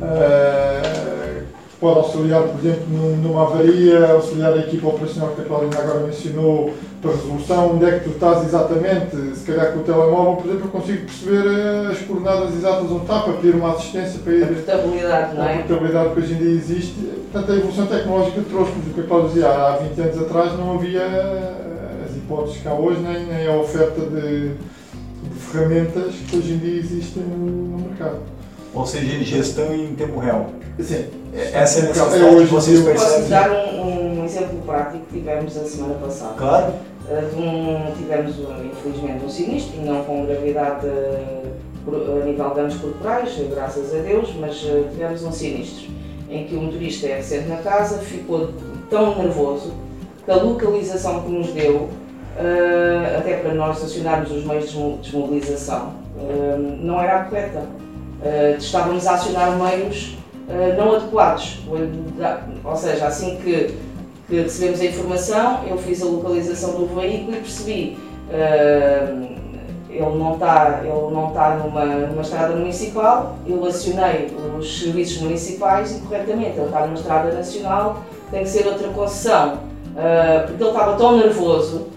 Uh, 0.02 1.44
pode 1.80 2.00
auxiliar, 2.00 2.44
por 2.44 2.60
exemplo, 2.60 2.86
numa 2.90 3.44
avaria, 3.44 4.12
auxiliar 4.12 4.54
a 4.54 4.58
equipa 4.58 4.88
operacional 4.90 5.30
que 5.30 5.42
a 5.42 5.46
Cláudia 5.46 5.80
agora 5.80 6.00
mencionou 6.06 6.74
para 7.02 7.12
resolução, 7.12 7.76
onde 7.76 7.86
é 7.86 8.00
que 8.00 8.06
tu 8.06 8.10
estás 8.12 8.46
exatamente, 8.46 9.16
se 9.36 9.46
calhar 9.46 9.72
com 9.74 9.80
o 9.80 9.84
telemóvel, 9.84 10.36
por 10.36 10.46
exemplo, 10.48 10.66
eu 10.66 10.72
consigo 10.72 11.06
perceber 11.06 11.48
eh, 11.48 11.92
as 11.92 11.98
coordenadas 12.00 12.54
exatas 12.54 12.92
onde 12.92 13.02
está, 13.02 13.20
para 13.22 13.34
pedir 13.34 13.56
uma 13.56 13.72
assistência, 13.72 14.20
para 14.20 14.34
ir... 14.34 14.44
A 14.44 14.48
portabilidade, 14.48 15.36
não 15.36 15.44
é? 15.44 15.54
A 15.54 15.58
portabilidade 15.58 16.14
que 16.14 16.20
hoje 16.20 16.34
em 16.34 16.38
dia 16.38 16.52
existe. 16.52 16.94
Portanto, 17.32 17.52
a 17.52 17.56
evolução 17.56 17.86
tecnológica 17.86 18.42
trouxe-nos 18.50 18.88
o 18.88 18.90
que 18.90 19.02
a 19.02 19.04
Cláudia 19.04 19.30
dizia, 19.30 19.48
há 19.48 19.78
20 19.78 20.02
anos 20.02 20.22
atrás 20.22 20.58
não 20.58 20.74
havia 20.74 21.02
eh, 21.02 22.06
as 22.06 22.18
hipóteses 22.18 22.62
que 22.62 22.68
há 22.68 22.74
hoje, 22.74 23.00
nem, 23.00 23.26
nem 23.26 23.48
a 23.48 23.56
oferta 23.56 24.02
de, 24.02 24.50
de 24.50 25.40
ferramentas 25.52 26.16
que 26.30 26.36
hoje 26.36 26.54
em 26.54 26.58
dia 26.58 26.80
existem 26.80 27.24
no, 27.24 27.38
no 27.38 27.90
mercado. 27.90 28.20
Ou 28.74 28.86
seja, 28.86 29.24
gestão 29.24 29.74
em 29.74 29.96
tempo 29.96 30.20
real. 30.20 30.52
Sim. 30.84 31.06
Essa 31.34 31.80
é 31.80 31.84
a 31.84 31.88
necessidade 31.88 32.24
é, 32.24 32.46
que 32.46 32.46
vocês 32.46 32.84
percebem. 32.84 33.18
Posso 33.18 33.30
dar 33.30 33.52
um, 33.52 34.22
um, 34.22 34.26
exemplo 34.26 34.60
prático 34.66 35.06
que 35.06 35.20
tivemos 35.20 35.58
a 35.58 35.64
semana 35.66 35.96
passada. 35.96 36.34
Claro. 36.38 36.74
Uh, 37.10 37.40
um, 37.40 37.96
tivemos, 37.96 38.36
infelizmente, 38.64 39.26
um 39.26 39.30
sinistro, 39.30 39.82
não 39.82 40.04
com 40.04 40.26
gravidade 40.26 40.86
uh, 40.88 42.22
a 42.22 42.26
nível 42.26 42.50
de 42.50 42.56
danos 42.56 42.76
corporais, 42.76 43.36
graças 43.50 43.94
a 43.94 44.00
Deus, 44.00 44.34
mas 44.40 44.64
uh, 44.64 44.88
tivemos 44.92 45.24
um 45.24 45.32
sinistro 45.32 45.92
em 46.30 46.46
que 46.46 46.56
o 46.56 46.62
motorista 46.62 47.08
é 47.08 47.16
recente 47.16 47.48
na 47.48 47.58
casa, 47.58 47.98
ficou 48.00 48.50
tão 48.90 49.18
nervoso 49.18 49.74
que 50.24 50.32
a 50.32 50.36
localização 50.36 51.24
que 51.24 51.32
nos 51.32 51.48
deu, 51.54 51.90
até 53.18 53.38
para 53.38 53.56
nós 53.56 53.84
acionarmos 53.84 54.32
os 54.32 54.46
meios 54.46 54.70
de 54.70 54.98
desmobilização, 54.98 55.94
não 56.80 57.02
era 57.02 57.22
a 57.22 57.24
correta. 57.24 57.64
estávamos 58.60 59.08
a 59.08 59.16
acionar 59.16 59.58
meios 59.58 60.19
uh, 60.50 60.78
não 60.78 60.96
adequados. 60.96 61.60
Ou 62.64 62.76
seja, 62.76 63.08
assim 63.08 63.38
que, 63.38 63.76
que, 64.28 64.42
recebemos 64.42 64.82
a 64.82 64.86
informação, 64.86 65.64
eu 65.68 65.78
fiz 65.78 66.02
a 66.02 66.06
localização 66.06 66.72
do 66.74 66.88
veículo 66.96 67.38
e 67.38 67.40
percebi. 67.40 67.98
Uh, 68.30 69.40
ele 69.90 70.18
não 70.18 70.34
está, 70.34 70.82
ele 70.84 71.14
não 71.14 71.30
está 71.30 71.56
numa, 71.56 71.84
numa 71.84 72.22
estrada 72.22 72.56
municipal, 72.56 73.38
eu 73.48 73.66
acionei 73.66 74.28
os 74.58 74.82
serviços 74.82 75.22
municipais 75.24 75.98
e 75.98 76.02
corretamente, 76.02 76.58
ele 76.58 76.66
está 76.68 76.82
numa 76.82 76.94
estrada 76.94 77.32
nacional, 77.34 78.04
tem 78.30 78.44
que 78.44 78.50
ser 78.50 78.68
outra 78.68 78.88
concessão, 78.90 79.56
uh, 79.56 80.48
porque 80.48 80.64
ele 80.64 80.70
estava 80.70 80.96
tão 80.96 81.18
nervoso 81.18 81.88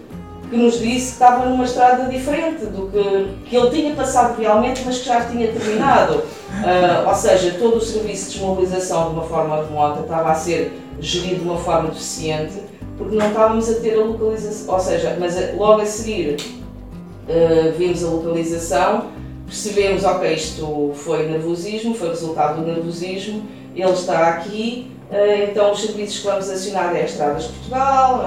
que 0.53 0.59
nos 0.59 0.79
disse 0.79 1.07
que 1.07 1.13
estava 1.13 1.49
numa 1.49 1.63
estrada 1.63 2.07
diferente 2.07 2.67
do 2.67 2.87
que, 2.87 3.49
que 3.49 3.55
ele 3.55 3.69
tinha 3.71 3.95
passado 3.95 4.39
realmente, 4.39 4.83
mas 4.85 4.99
que 4.99 5.05
já 5.05 5.25
tinha 5.25 5.51
terminado. 5.51 6.19
Uh, 6.19 7.09
ou 7.09 7.15
seja, 7.15 7.55
todo 7.57 7.77
o 7.77 7.81
serviço 7.81 8.25
de 8.25 8.37
desmobilização 8.37 9.09
de 9.09 9.15
uma 9.15 9.23
forma 9.23 9.63
remota 9.63 10.01
estava 10.01 10.31
a 10.31 10.35
ser 10.35 10.79
gerido 10.99 11.37
de 11.37 11.49
uma 11.49 11.57
forma 11.57 11.89
deficiente, 11.89 12.53
porque 12.99 13.15
não 13.15 13.27
estávamos 13.29 13.67
a 13.67 13.73
ter 13.79 13.95
a 13.95 14.03
localização, 14.03 14.75
ou 14.75 14.79
seja, 14.79 15.17
mas 15.19 15.55
logo 15.55 15.81
a 15.81 15.85
seguir 15.87 16.35
uh, 16.35 17.75
vimos 17.75 18.03
a 18.03 18.07
localização, 18.09 19.07
percebemos, 19.47 20.03
ok, 20.03 20.33
isto 20.35 20.91
foi 20.93 21.27
nervosismo, 21.29 21.95
foi 21.95 22.09
resultado 22.09 22.61
do 22.61 22.67
nervosismo, 22.67 23.43
ele 23.75 23.91
está 23.91 24.29
aqui, 24.29 24.91
uh, 25.09 25.49
então 25.49 25.71
os 25.71 25.81
serviços 25.81 26.19
que 26.19 26.27
vamos 26.27 26.47
acionar 26.47 26.95
é 26.95 27.05
Estradas 27.05 27.45
de 27.45 27.49
Portugal, 27.53 28.21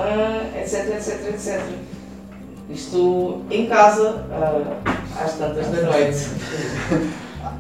etc, 0.60 0.88
etc, 0.88 1.28
etc. 1.28 1.95
Isto 2.68 3.42
em 3.50 3.66
casa, 3.66 4.24
uh, 4.31 4.90
às 5.22 5.35
tantas 5.35 5.66
da 5.68 5.83
noite. 5.83 6.26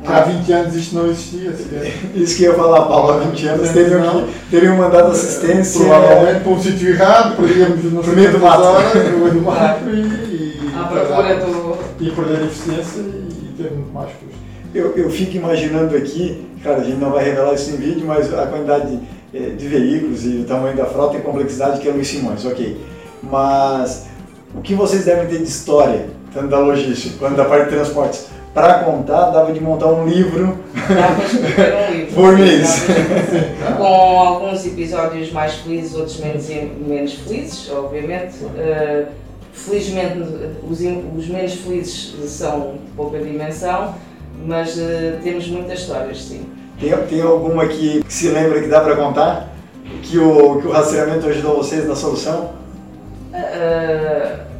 Há 0.04 0.20
20 0.20 0.52
anos 0.52 0.74
isto 0.74 0.94
não 0.96 1.06
existia 1.06 1.52
sequer. 1.52 1.92
Isso 2.14 2.36
que 2.36 2.42
ia 2.42 2.54
falar, 2.54 2.86
Paulo, 2.86 3.12
há 3.12 3.18
20 3.18 3.46
anos 3.48 3.70
teriam, 3.70 4.26
que, 4.26 4.50
teriam 4.50 4.76
mandado 4.76 5.12
assistência. 5.12 5.80
Provavelmente 5.80 6.40
para 6.40 6.52
um 6.52 6.60
sítio 6.60 6.88
errado, 6.90 7.36
perdíamos 7.36 7.84
no 7.84 8.02
meio 8.14 8.32
do 8.32 8.38
mato. 8.40 8.62
No 8.62 9.18
meio 9.18 9.34
do 9.34 9.42
mato 9.42 9.90
e, 9.90 10.60
à 10.76 10.84
procura 10.84 11.36
do... 11.36 11.78
e 12.00 12.10
perder 12.10 12.44
eficiência 12.44 13.00
e 13.00 13.54
ter 13.56 13.70
muito 13.70 13.92
mais 13.92 14.10
custo. 14.10 14.36
Eu, 14.74 14.96
eu 14.96 15.08
fico 15.08 15.36
imaginando 15.36 15.96
aqui, 15.96 16.46
cara, 16.62 16.78
a 16.78 16.84
gente 16.84 16.98
não 16.98 17.10
vai 17.10 17.24
revelar 17.24 17.54
isso 17.54 17.70
em 17.70 17.76
vídeo, 17.76 18.06
mas 18.06 18.32
a 18.34 18.46
quantidade 18.46 18.96
de, 18.96 19.00
eh, 19.32 19.50
de 19.56 19.68
veículos 19.68 20.24
e 20.24 20.38
o 20.38 20.44
tamanho 20.44 20.76
da 20.76 20.84
frota 20.84 21.16
e 21.16 21.20
complexidade 21.20 21.80
que 21.80 21.88
é 21.88 21.90
o 21.90 21.94
Luiz 21.94 22.08
Simões, 22.08 22.44
ok. 22.44 22.76
Mas 23.22 24.06
o 24.56 24.62
que 24.62 24.74
vocês 24.74 25.04
devem 25.04 25.26
ter 25.26 25.38
de 25.38 25.44
história, 25.44 26.08
tanto 26.32 26.48
da 26.48 26.58
logística 26.58 27.16
quanto 27.18 27.36
da 27.36 27.44
parte 27.44 27.64
de 27.64 27.76
transportes, 27.76 28.26
para 28.54 28.84
contar, 28.84 29.30
dava 29.30 29.52
de 29.52 29.60
montar 29.60 29.88
um 29.88 30.06
livro, 30.06 30.58
um 30.74 31.92
livro 31.92 32.14
por 32.14 32.38
mês. 32.38 32.84
Com 33.76 33.84
alguns 33.84 34.64
episódios 34.64 35.30
mais 35.30 35.56
felizes, 35.56 35.94
outros 35.94 36.18
menos, 36.18 36.48
menos 36.48 37.12
felizes, 37.12 37.70
obviamente. 37.70 38.36
Uh, 38.44 39.06
felizmente, 39.52 40.20
os, 40.66 40.80
os, 40.80 41.28
menos 41.28 41.52
felizes 41.52 42.14
são 42.26 42.78
de 42.84 42.90
pouca 42.96 43.18
dimensão, 43.18 43.94
mas 44.46 44.74
uh, 44.76 45.18
temos 45.22 45.48
muitas 45.48 45.80
histórias, 45.80 46.22
sim. 46.22 46.46
Tem, 46.80 46.96
tem 47.08 47.20
alguma 47.20 47.66
que, 47.66 48.02
que 48.02 48.12
se 48.12 48.28
lembra 48.28 48.62
que 48.62 48.68
dá 48.68 48.80
para 48.80 48.96
contar? 48.96 49.52
Que 50.02 50.18
o, 50.18 50.60
que 50.62 50.66
o 50.66 50.70
rastreamento 50.70 51.26
ajudou 51.26 51.58
vocês 51.58 51.86
na 51.86 51.94
solução? 51.94 52.50
Uh, 53.36 54.56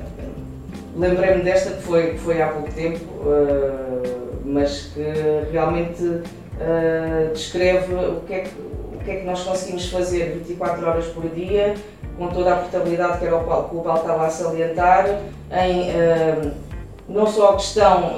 Lembrei-me 0.97 1.43
desta 1.43 1.73
que 1.73 1.83
foi, 1.83 2.17
foi 2.17 2.41
há 2.41 2.49
pouco 2.49 2.73
tempo, 2.73 3.05
uh, 3.21 4.41
mas 4.47 4.93
que 4.95 5.03
realmente 5.53 6.03
uh, 6.03 7.33
descreve 7.35 7.95
o 7.95 8.23
que, 8.27 8.33
é 8.33 8.41
que, 8.41 8.55
o 8.59 8.99
que 9.05 9.11
é 9.11 9.17
que 9.17 9.27
nós 9.27 9.43
conseguimos 9.43 9.91
fazer 9.91 10.33
24 10.39 10.87
horas 10.87 11.05
por 11.07 11.29
dia, 11.29 11.75
com 12.17 12.29
toda 12.29 12.55
a 12.55 12.57
portabilidade 12.57 13.19
que 13.19 13.27
era 13.27 13.37
o 13.37 13.45
Paulo, 13.45 13.69
que 13.69 13.77
o 13.77 13.81
Paulo 13.81 14.01
estava 14.01 14.27
a 14.27 14.31
salientar, 14.31 15.07
em 15.53 15.93
não 17.07 17.27
só 17.27 17.51
a 17.51 17.57
questão 17.57 18.15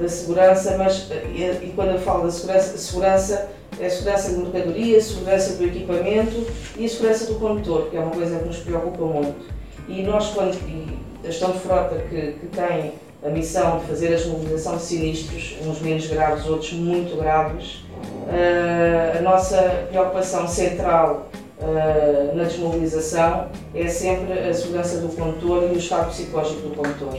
da 0.00 0.08
segurança, 0.08 0.78
mas 0.78 1.10
e, 1.34 1.72
quando 1.76 1.90
eu 1.90 1.98
falo 1.98 2.24
da 2.24 2.30
segurança, 2.30 2.78
segurança 2.78 3.50
é 3.78 3.84
a 3.84 3.90
segurança 3.90 4.30
de 4.30 4.36
mercadoria, 4.38 4.96
a 4.96 5.02
segurança 5.02 5.52
do 5.56 5.64
equipamento 5.64 6.46
e 6.78 6.86
a 6.86 6.88
segurança 6.88 7.26
do 7.26 7.34
condutor, 7.38 7.90
que 7.90 7.98
é 7.98 8.00
uma 8.00 8.12
coisa 8.12 8.38
que 8.38 8.46
nos 8.46 8.60
preocupa 8.60 9.04
muito. 9.04 9.61
E 9.88 10.02
nós, 10.02 10.28
quando, 10.28 10.54
e 10.68 10.98
a 11.24 11.30
gestão 11.30 11.52
de 11.52 11.60
frota 11.60 11.96
que, 12.08 12.32
que 12.32 12.46
tem 12.46 12.92
a 13.24 13.28
missão 13.28 13.78
de 13.78 13.86
fazer 13.86 14.08
a 14.08 14.16
desmobilização 14.16 14.76
de 14.76 14.82
sinistros, 14.82 15.56
uns 15.64 15.80
menos 15.80 16.06
graves, 16.06 16.46
outros 16.46 16.72
muito 16.72 17.16
graves, 17.16 17.84
uh, 18.26 19.18
a 19.18 19.22
nossa 19.22 19.86
preocupação 19.90 20.48
central 20.48 21.28
uh, 21.60 22.36
na 22.36 22.44
desmobilização 22.44 23.48
é 23.74 23.86
sempre 23.86 24.32
a 24.32 24.52
segurança 24.52 24.98
do 24.98 25.08
condutor 25.14 25.70
e 25.70 25.76
o 25.76 25.78
estado 25.78 26.10
psicológico 26.10 26.68
do 26.68 26.74
condutor. 26.74 27.16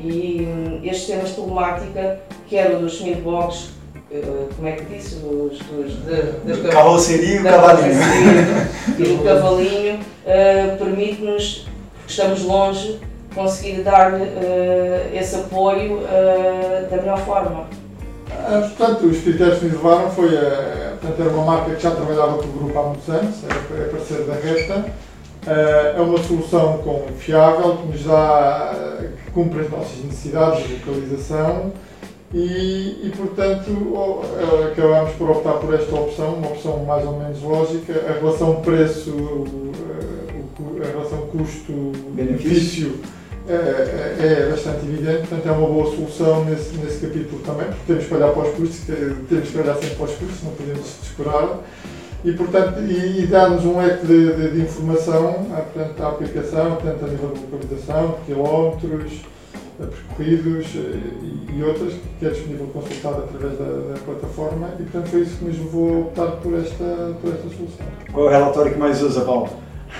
E 0.00 0.46
um, 0.48 0.84
estes 0.84 1.06
temas 1.06 1.28
de 1.28 1.34
problemática, 1.34 2.20
quer 2.48 2.74
o 2.74 2.80
dos 2.80 2.94
smithbox, 2.94 3.70
como 4.56 4.66
é 4.66 4.72
que 4.72 4.84
disse? 4.84 5.16
Dos, 5.16 5.58
dos, 5.58 5.92
de, 6.04 6.62
das 6.62 6.72
carroceria 6.72 7.36
e 7.36 7.40
o 7.40 7.42
cavalinho. 7.42 7.94
E 8.98 9.02
o 9.12 9.18
cavalinho 9.22 10.00
permite-nos, 10.78 11.66
porque 12.08 12.12
estamos 12.12 12.42
longe, 12.42 12.98
conseguir 13.34 13.82
dar 13.82 14.14
uh, 14.14 14.24
esse 15.14 15.36
apoio 15.36 15.98
uh, 15.98 16.90
da 16.90 16.96
melhor 16.96 17.18
forma. 17.20 17.66
portanto, 18.76 19.06
os 19.06 19.20
critérios 19.20 19.58
que 19.58 19.66
nos 19.66 19.74
levaram 19.74 20.10
foi, 20.10 20.30
portanto, 20.30 21.20
era 21.20 21.30
uma 21.30 21.44
marca 21.44 21.74
que 21.74 21.82
já 21.82 21.90
trabalhava 21.90 22.38
com 22.38 22.44
o 22.44 22.52
grupo 22.52 22.78
há 22.78 22.82
muitos 22.84 23.08
anos, 23.10 23.36
é, 23.44 23.84
parceiro 23.90 24.24
da 24.24 24.34
Reta, 24.34 24.86
é 25.46 26.00
uma 26.00 26.18
solução 26.22 26.78
com, 26.78 27.06
fiável, 27.18 27.76
que 27.76 27.88
nos 27.88 28.04
dá, 28.04 28.74
que 29.24 29.30
cumpre 29.32 29.60
as 29.60 29.70
nossas 29.70 30.04
necessidades 30.04 30.66
de 30.66 30.74
localização, 30.74 31.72
e, 32.32 33.06
e, 33.06 33.12
portanto 33.16 33.70
eh, 33.70 34.72
acabamos 34.72 35.12
por 35.12 35.30
optar 35.30 35.54
por 35.54 35.72
esta 35.74 35.94
opção, 35.94 36.34
uma 36.34 36.48
opção 36.48 36.84
mais 36.84 37.06
ou 37.06 37.18
menos 37.18 37.40
lógica. 37.40 38.04
A 38.06 38.12
relação 38.20 38.56
preço, 38.56 39.14
eh, 39.16 40.07
a 40.82 40.86
relação 40.86 41.18
custo-benefício 41.28 43.00
é, 43.48 43.52
é, 43.52 44.16
é, 44.20 44.50
bastante 44.50 44.84
evidente, 44.84 45.26
portanto 45.26 45.46
é 45.46 45.52
uma 45.52 45.68
boa 45.68 45.94
solução 45.94 46.44
nesse, 46.44 46.76
nesse 46.76 47.06
capítulo 47.06 47.40
também, 47.42 47.66
porque 47.66 47.82
temos 47.86 48.04
que 48.04 48.14
olhar 48.14 48.32
para 48.32 48.42
os 48.42 48.54
custos, 48.54 48.80
temos 49.28 49.48
que 49.48 49.58
olhar 49.58 49.74
sempre 49.74 49.94
para 49.94 50.04
os 50.04 50.14
custos, 50.16 50.42
não 50.42 50.52
podemos 50.52 50.96
descurar. 51.00 51.60
E, 52.24 52.32
portanto, 52.32 52.80
e, 52.80 53.22
e 53.22 53.26
dar-nos 53.26 53.64
um 53.64 53.78
leque 53.78 54.04
de, 54.04 54.34
de, 54.34 54.50
de 54.50 54.60
informação, 54.60 55.46
portanto, 55.72 56.02
a 56.02 56.08
aplicação, 56.08 56.76
tanto 56.76 57.04
a 57.04 57.08
nível 57.08 57.30
de 57.30 57.40
localização, 57.40 58.18
quilómetros, 58.26 59.22
percorridos 59.78 60.66
eh, 60.74 61.56
e, 61.56 61.62
outras 61.62 61.94
que 62.18 62.26
é 62.26 62.30
disponível 62.30 62.66
consultar 62.66 63.12
através 63.12 63.56
da, 63.58 63.64
da, 63.64 63.98
plataforma 64.04 64.70
e 64.78 64.82
portanto 64.82 65.06
foi 65.10 65.20
isso 65.20 65.36
que 65.36 65.44
nos 65.44 65.58
levou 65.58 65.94
a 65.94 65.98
optar 66.00 66.26
por 66.42 66.54
esta, 66.54 67.16
por 67.20 67.32
esta 67.32 67.48
solução. 67.56 67.86
Qual 68.12 68.26
é 68.26 68.36
o 68.36 68.40
relatório 68.40 68.72
que 68.72 68.78
mais 68.78 69.00
usa, 69.02 69.20
Paulo? 69.20 69.48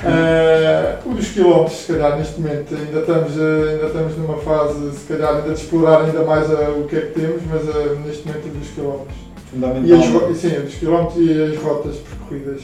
Uh, 0.05 1.11
o 1.11 1.15
dos 1.15 1.29
quilómetros, 1.31 1.79
se 1.79 1.93
calhar, 1.93 2.17
neste 2.17 2.41
momento, 2.41 2.75
ainda 2.75 3.01
estamos, 3.01 3.37
uh, 3.37 3.69
ainda 3.71 3.87
estamos 3.87 4.17
numa 4.17 4.37
fase, 4.39 4.93
se 4.93 5.07
calhar, 5.07 5.37
ainda 5.37 5.55
de 5.55 5.61
explorar 5.61 6.05
ainda 6.05 6.23
mais 6.23 6.49
uh, 6.51 6.79
o 6.79 6.87
que 6.87 6.97
é 6.97 7.01
que 7.01 7.21
temos, 7.21 7.43
mas 7.51 7.65
neste 8.05 8.27
momento 8.27 8.47
o 8.47 8.59
dos 8.59 8.69
quilómetros. 8.69 9.17
Fundamental. 9.51 9.85
E 9.87 10.31
as, 10.31 10.37
sim, 10.37 10.61
dos 10.61 10.75
quilómetros 10.75 11.19
e 11.19 11.43
as 11.43 11.57
rotas 11.63 11.97
percorridas, 11.97 12.61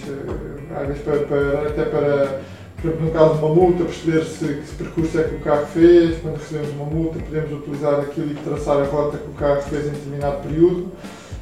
às 0.79 0.87
vezes 0.87 1.03
para, 1.03 1.19
para, 1.21 1.69
até 1.69 1.85
para 1.85 2.41
por 2.85 2.91
exemplo, 2.91 3.07
no 3.07 3.13
caso 3.13 3.35
de 3.35 3.39
uma 3.39 3.55
multa, 3.55 3.85
perceber 3.85 4.25
se, 4.25 4.45
que 4.45 4.75
percurso 4.77 5.19
é 5.19 5.23
que 5.23 5.35
o 5.37 5.41
carro 5.41 5.67
fez, 5.73 6.21
quando 6.21 6.37
recebemos 6.37 6.71
uma 6.75 6.85
multa, 6.85 7.19
podemos 7.19 7.53
utilizar 7.53 7.95
aquilo 8.01 8.31
e 8.31 8.35
traçar 8.35 8.77
a 8.77 8.85
rota 8.85 9.17
que 9.17 9.31
o 9.31 9.33
carro 9.33 9.63
fez 9.63 9.87
em 9.87 9.91
determinado 9.91 10.47
período. 10.47 10.93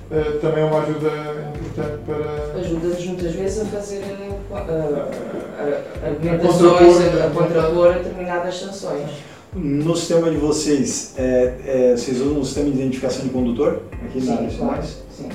Uh, 0.08 0.38
também 0.40 0.62
é 0.62 0.66
uma 0.66 0.82
ajuda 0.82 1.10
importante 1.72 2.02
para. 2.04 2.60
Ajuda-nos 2.60 3.06
muitas 3.06 3.32
vezes 3.32 3.62
a 3.62 3.64
fazer 3.66 4.02
uh, 4.50 4.56
argumentações, 6.06 7.20
a, 7.20 7.26
a 7.26 7.30
contrapor 7.30 7.94
determinadas 7.94 8.58
sanções. 8.58 9.10
No 9.54 9.94
sistema 9.96 10.30
de 10.30 10.36
vocês, 10.36 11.14
é, 11.18 11.54
é, 11.66 11.96
vocês 11.96 12.20
usam 12.20 12.38
um 12.38 12.44
sistema 12.44 12.70
de 12.70 12.76
identificação 12.78 13.24
de 13.24 13.30
condutor 13.30 13.82
aqui 14.02 14.20
sim, 14.20 14.30
na 14.30 14.36
área 14.36 14.50
claro, 14.56 14.82
Sim, 15.10 15.28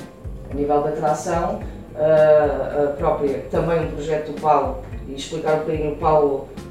a 0.50 0.54
nível 0.54 0.82
da 0.82 0.90
tração, 0.90 1.60
uh, 1.94 2.88
a 2.88 2.92
própria, 2.96 3.44
também 3.48 3.86
um 3.86 3.90
projeto 3.92 4.32
do 4.32 4.40
Paulo 4.40 4.82
e 5.08 5.14
explicar 5.14 5.54
um 5.54 5.58
bocadinho, 5.60 5.92
o 5.92 5.96
Paulo 5.96 6.48
uh, 6.58 6.67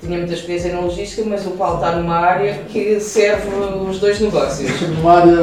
tinha 0.00 0.18
muita 0.18 0.34
experiência 0.34 0.72
na 0.72 0.80
logística, 0.80 1.22
mas 1.28 1.46
o 1.46 1.52
Paulo 1.52 1.76
está 1.76 1.92
numa 1.92 2.16
área 2.16 2.54
que 2.68 3.00
serve 3.00 3.48
os 3.88 3.98
dois 3.98 4.20
negócios. 4.20 4.70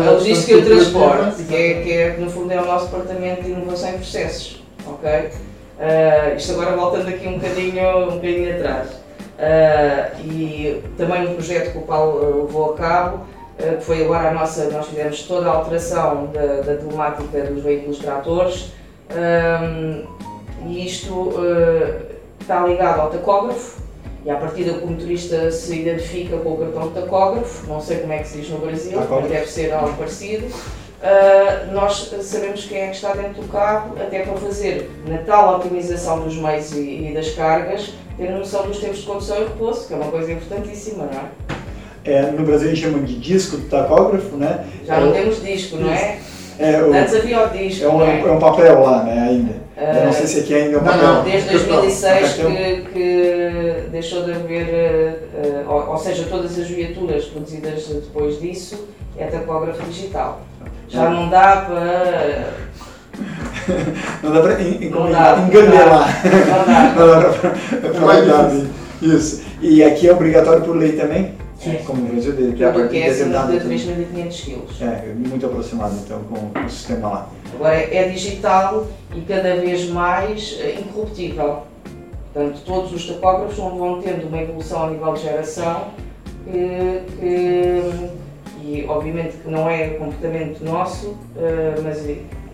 a 0.07 0.11
logística 0.11 0.53
e 0.53 0.55
o 0.55 0.65
transporte, 0.65 1.43
que 1.43 1.55
é, 1.55 1.81
que 1.81 1.91
é, 1.91 2.17
no 2.17 2.29
fundo 2.29 2.51
é 2.51 2.61
o 2.61 2.65
nosso 2.65 2.87
departamento 2.87 3.43
de 3.43 3.51
inovação 3.51 3.89
e 3.89 3.93
processos. 3.93 4.63
ok? 4.85 5.09
Uh, 5.09 6.35
isto 6.35 6.51
agora 6.53 6.75
voltando 6.75 7.07
aqui 7.09 7.27
um 7.27 7.39
bocadinho, 7.39 8.03
um 8.03 8.15
bocadinho 8.15 8.55
atrás. 8.55 8.89
Uh, 8.89 10.25
e 10.25 10.83
também 10.97 11.27
um 11.27 11.35
projeto 11.35 11.71
que 11.71 11.77
o 11.77 11.81
Paulo 11.81 12.45
levou 12.45 12.73
a 12.73 12.77
cabo, 12.77 13.25
que 13.57 13.83
foi 13.83 14.05
agora 14.05 14.29
a 14.29 14.33
nossa, 14.33 14.69
nós 14.69 14.87
fizemos 14.87 15.23
toda 15.23 15.49
a 15.49 15.53
alteração 15.53 16.27
da, 16.33 16.61
da 16.61 16.75
temática 16.77 17.41
dos 17.41 17.61
veículos 17.61 17.99
tratores, 17.99 18.71
e 20.65 20.85
isto 20.85 21.33
está 22.39 22.65
ligado 22.65 23.01
ao 23.01 23.09
tacógrafo 23.09 23.88
e 24.25 24.29
a 24.29 24.35
partir 24.35 24.65
do 24.65 24.85
motorista 24.85 25.49
se 25.51 25.79
identifica 25.79 26.37
com 26.37 26.53
o 26.53 26.57
cartão 26.57 26.89
de 26.89 26.93
tacógrafo, 26.93 27.67
não 27.67 27.79
sei 27.79 27.99
como 27.99 28.13
é 28.13 28.19
que 28.19 28.27
se 28.27 28.39
diz 28.39 28.49
no 28.49 28.59
Brasil, 28.59 28.99
mas 29.09 29.29
deve 29.29 29.45
ser 29.47 29.71
algo 29.71 29.95
parecido. 29.95 30.45
Uh, 30.45 31.71
nós 31.71 32.13
sabemos 32.21 32.65
quem 32.65 32.79
é 32.79 32.87
que 32.87 32.95
está 32.95 33.13
dentro 33.13 33.41
do 33.41 33.47
carro, 33.47 33.95
até 33.97 34.19
para 34.19 34.33
fazer 34.33 34.91
na 35.07 35.19
tal 35.19 35.55
otimização 35.55 36.19
dos 36.19 36.35
meios 36.35 36.73
e, 36.73 37.07
e 37.07 37.13
das 37.13 37.29
cargas, 37.35 37.93
ter 38.17 38.29
noção 38.31 38.67
dos 38.67 38.79
tempos 38.79 38.97
de 38.97 39.05
condução 39.05 39.37
e 39.37 39.43
repouso, 39.45 39.87
que 39.87 39.93
é 39.93 39.95
uma 39.95 40.11
coisa 40.11 40.29
importantíssima, 40.33 41.05
não 41.05 41.21
é? 41.21 41.25
é 42.03 42.31
no 42.31 42.45
Brasil 42.45 42.67
a 42.67 42.73
gente 42.73 42.83
chama 42.83 42.99
de 42.99 43.17
disco 43.17 43.55
de 43.55 43.67
tacógrafo, 43.67 44.35
né? 44.35 44.65
Já 44.85 44.99
não 44.99 45.11
é, 45.15 45.21
temos 45.21 45.41
disco, 45.41 45.77
não 45.77 45.89
é? 45.89 46.19
é 46.59 46.81
o, 46.81 46.93
Antes 46.93 47.15
havia 47.15 47.45
o 47.45 47.49
disco. 47.49 47.85
É 47.85 47.89
um, 47.89 48.03
é? 48.03 48.19
é 48.19 48.31
um 48.31 48.39
papel 48.39 48.81
lá, 48.81 49.03
né, 49.03 49.29
ainda. 49.29 49.58
Eu 49.79 50.05
não 50.05 50.13
sei 50.13 50.27
se 50.27 50.39
aqui 50.41 50.53
ainda 50.53 50.75
é 50.75 50.79
um 50.79 50.83
papel. 50.83 51.01
Não, 51.01 51.23
desde 51.23 51.49
2006 51.49 52.33
que, 52.33 52.81
que 52.91 53.89
deixou 53.91 54.23
de 54.23 54.31
haver, 54.33 55.29
uh, 55.33 55.71
ou, 55.71 55.91
ou, 55.91 55.97
seja, 55.97 56.25
todas 56.29 56.59
as 56.59 56.67
viaturas 56.67 57.25
produzidas 57.25 57.87
depois 57.87 58.41
disso 58.41 58.87
é 59.17 59.27
tacógrafo 59.27 59.81
digital. 59.83 60.41
Já 60.89 61.07
não 61.09 61.29
dá 61.29 61.65
para. 61.67 62.53
não 64.21 64.33
dá 64.33 64.41
para 64.41 64.61
enganelar. 64.61 64.97
Não 64.97 65.11
dá. 65.11 65.33
Não 67.99 68.07
dá 68.27 68.43
para. 68.43 68.79
Isso. 69.01 69.43
E 69.61 69.81
aqui 69.81 70.09
é 70.09 70.11
obrigatório 70.11 70.61
por 70.61 70.75
lei 70.75 70.93
também? 70.93 71.35
Sim. 71.59 71.77
Como 71.85 72.01
no 72.01 72.13
Brasil, 72.13 72.31
de, 72.33 72.51
de 72.53 72.63
a 72.63 72.71
partir 72.71 73.03
de 73.03 73.09
determinado... 73.09 73.59
de 73.59 73.65
3.500 73.65 74.45
kg. 74.45 74.83
É, 74.83 75.13
muito 75.13 75.45
aproximado 75.45 75.95
então 75.97 76.23
com 76.23 76.57
o 76.57 76.69
sistema 76.69 77.07
lá. 77.09 77.29
Agora 77.53 77.75
é 77.75 78.07
digital 78.07 78.87
e 79.13 79.21
cada 79.21 79.57
vez 79.57 79.89
mais 79.89 80.57
eh, 80.61 80.79
incorruptível. 80.79 81.63
Portanto, 82.33 82.61
todos 82.65 82.93
os 82.93 83.07
tacógrafos 83.07 83.57
vão 83.57 84.01
tendo 84.01 84.27
uma 84.27 84.41
evolução 84.41 84.85
a 84.85 84.89
nível 84.91 85.13
de 85.13 85.21
geração 85.21 85.87
que, 86.45 87.01
que 87.19 88.09
e 88.63 88.85
obviamente 88.87 89.37
que 89.37 89.49
não 89.49 89.69
é 89.69 89.89
comportamento 89.89 90.63
nosso, 90.63 91.17
eh, 91.35 91.75
mas 91.83 92.05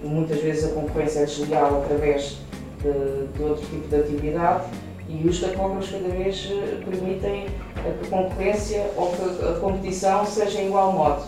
muitas 0.03 0.39
vezes 0.39 0.65
a 0.65 0.69
concorrência 0.69 1.19
é 1.19 1.25
desleal 1.25 1.83
através 1.83 2.37
de, 2.81 3.37
de 3.37 3.43
outro 3.43 3.65
tipo 3.67 3.87
de 3.87 3.95
atividade 3.95 4.63
e 5.07 5.27
os 5.27 5.39
tacógrafos 5.39 5.91
cada 5.91 6.09
vez 6.09 6.49
permitem 6.83 7.45
que 7.73 8.05
a 8.05 8.09
concorrência 8.09 8.89
ou 8.95 9.11
que 9.11 9.45
a 9.45 9.59
competição 9.59 10.25
seja 10.25 10.61
em 10.61 10.67
igual 10.67 10.93
modo. 10.93 11.23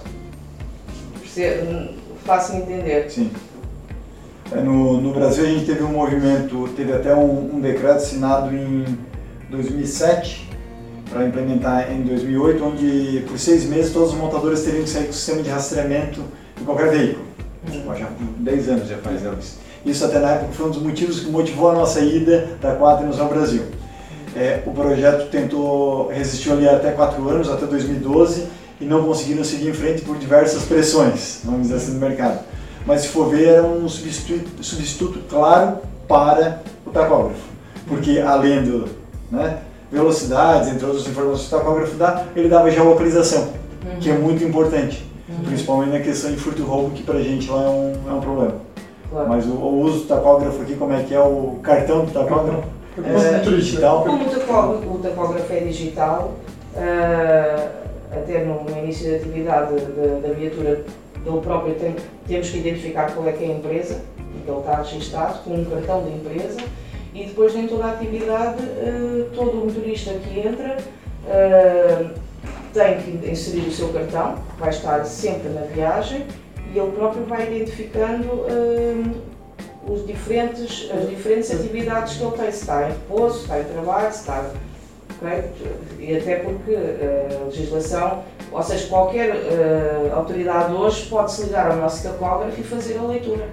Faço-me 2.26 2.62
entender. 2.62 3.10
Sim. 3.10 3.32
É, 4.52 4.62
no, 4.62 5.00
no 5.00 5.14
Brasil 5.14 5.46
a 5.46 5.48
gente 5.48 5.66
teve 5.66 5.84
um 5.84 5.92
movimento, 5.92 6.70
teve 6.76 6.94
até 6.94 7.14
um, 7.14 7.56
um 7.56 7.62
decreto 7.62 7.98
assinado 7.98 8.56
em 8.56 8.86
2007 9.50 10.50
para 11.10 11.26
implementar 11.26 11.92
em 11.92 12.02
2008, 12.02 12.64
onde 12.64 13.26
por 13.28 13.38
seis 13.38 13.66
meses 13.66 13.94
todos 13.94 14.14
os 14.14 14.18
montadores 14.18 14.64
teriam 14.64 14.84
que 14.84 14.90
sair 14.90 15.06
com 15.06 15.12
o 15.12 15.14
sistema 15.14 15.42
de 15.42 15.50
rastreamento 15.50 16.22
de 16.58 16.64
qualquer 16.64 16.90
veículo. 16.90 17.26
Uhum. 17.68 17.96
Já 17.96 18.10
10 18.40 18.70
anos 18.70 18.88
já 18.88 18.98
faz 18.98 19.22
isso. 19.22 19.67
Isso 19.90 20.06
até 20.06 20.20
na 20.20 20.32
época 20.32 20.54
foi 20.54 20.68
um 20.68 20.70
dos 20.72 20.82
motivos 20.82 21.22
que 21.22 21.30
motivou 21.30 21.72
a 21.72 21.74
nossa 21.74 22.00
ida 22.02 22.50
da 22.62 22.76
Quaternos 22.76 23.20
ao 23.20 23.28
Brasil. 23.28 23.64
É, 24.36 24.62
o 24.66 24.72
projeto 24.72 25.30
tentou, 25.30 26.10
resistiu 26.10 26.54
ali 26.54 26.68
até 26.68 26.92
4 26.92 27.28
anos, 27.28 27.50
até 27.50 27.66
2012, 27.66 28.46
e 28.80 28.86
não 28.86 29.04
conseguiram 29.04 29.44
seguir 29.44 29.70
em 29.70 29.74
frente 29.74 30.04
por 30.04 30.18
diversas 30.18 30.64
pressões, 30.64 31.40
vamos 31.44 31.64
dizer 31.64 31.76
assim, 31.76 31.94
no 31.94 32.00
mercado 32.00 32.40
mas 32.88 33.02
se 33.02 33.10
for 33.10 33.30
ver, 33.30 33.50
era 33.50 33.64
um 33.64 33.88
substituto, 33.90 34.64
substituto 34.64 35.20
claro 35.30 35.80
para 36.08 36.62
o 36.86 36.90
tacógrafo, 36.90 37.42
porque 37.86 38.18
além 38.20 38.64
do 38.64 38.88
né, 39.30 39.58
velocidades, 39.92 40.70
entre 40.70 40.86
outras 40.86 41.06
informações 41.06 41.50
que 41.50 41.54
o 41.54 41.60
tacógrafo 41.60 41.96
dá, 41.98 42.24
ele 42.34 42.48
dava 42.48 42.72
geolocalização, 42.72 43.50
uhum. 43.86 44.00
que 44.00 44.10
é 44.10 44.18
muito 44.18 44.42
importante, 44.42 45.06
uhum. 45.28 45.44
principalmente 45.44 45.92
na 45.92 46.00
questão 46.00 46.32
de 46.32 46.38
furto 46.38 46.62
e 46.62 46.66
roubo, 46.66 46.92
que 46.92 47.04
para 47.04 47.18
a 47.18 47.22
gente 47.22 47.50
lá 47.50 47.64
é 47.64 47.68
um, 47.68 47.94
é 48.08 48.14
um 48.14 48.22
problema. 48.22 48.56
Claro. 49.10 49.30
Mas 49.30 49.46
o, 49.46 49.54
o, 49.54 49.82
uso 49.82 50.00
do 50.02 50.08
tacógrafo 50.08 50.62
aqui, 50.62 50.76
como 50.76 50.94
é 50.94 51.04
que 51.04 51.14
é 51.14 51.20
o 51.20 51.60
cartão 51.64 52.06
do 52.06 52.12
tacógrafo? 52.12 52.64
É, 52.98 53.40
digital. 53.42 54.04
Como 54.04 54.26
o 54.26 54.28
tacógrafo, 54.28 54.90
o 54.90 54.98
tacógrafo 54.98 55.54
é 55.54 55.60
digital, 55.60 56.34
uh, 56.74 57.70
até 58.12 58.44
no, 58.44 58.64
no, 58.64 58.76
início 58.76 59.12
da 59.12 59.18
atividade 59.18 59.76
da, 59.76 60.28
da 60.28 60.34
viatura 60.34 60.84
ele 61.24 61.42
próprio 61.42 61.76
tem, 61.76 61.96
temos 62.28 62.50
que 62.50 62.58
identificar 62.58 63.12
qual 63.14 63.28
é 63.28 63.34
que 63.34 63.44
é 63.44 63.48
a 63.48 63.52
empresa 63.52 64.02
em 64.36 64.44
que 64.44 64.50
ele 64.50 64.60
está 64.60 64.78
registado, 64.78 65.44
com 65.44 65.54
um 65.54 65.66
cartão 65.66 66.04
de 66.04 66.12
empresa, 66.12 66.60
e 67.14 67.26
depois 67.26 67.56
em 67.56 67.68
toda 67.68 67.86
a 67.86 67.92
atividade, 67.92 68.64
uh, 68.64 69.30
todo 69.36 69.52
o 69.52 69.66
motorista 69.66 70.14
que 70.14 70.40
entra 70.40 70.78
uh, 71.26 72.10
tem 72.74 72.98
que 72.98 73.30
inserir 73.30 73.68
o 73.68 73.72
seu 73.72 73.90
cartão, 73.90 74.36
vai 74.60 74.70
estar 74.70 75.04
sempre 75.06 75.50
na 75.50 75.62
viagem, 75.62 76.26
e 76.74 76.78
ele 76.78 76.92
próprio 76.92 77.24
vai 77.26 77.56
identificando 77.56 78.28
uh, 78.28 79.22
os 79.88 80.06
diferentes, 80.06 80.90
as 80.92 81.10
diferentes 81.10 81.52
atividades 81.52 82.18
que 82.18 82.24
ele 82.24 82.38
tem, 82.38 82.52
se 82.52 82.62
está 82.62 82.90
em 82.90 82.92
repouso, 82.92 83.36
se 83.36 83.42
está 83.44 83.60
em 83.60 83.64
trabalho, 83.64 84.12
se 84.12 84.20
está. 84.20 84.52
Okay? 85.16 85.44
E 86.00 86.18
até 86.18 86.36
porque 86.38 86.72
uh, 86.72 87.42
a 87.42 87.46
legislação, 87.46 88.24
ou 88.52 88.64
seja, 88.64 88.88
qualquer 88.88 89.36
uh, 89.36 90.16
autoridade 90.16 90.74
hoje 90.74 91.08
pode 91.08 91.32
se 91.32 91.44
ligar 91.44 91.72
ao 91.72 91.78
nosso 91.78 92.04
tacógrafo 92.04 92.60
e 92.60 92.64
fazer 92.64 92.98
a 92.98 93.04
leitura. 93.04 93.48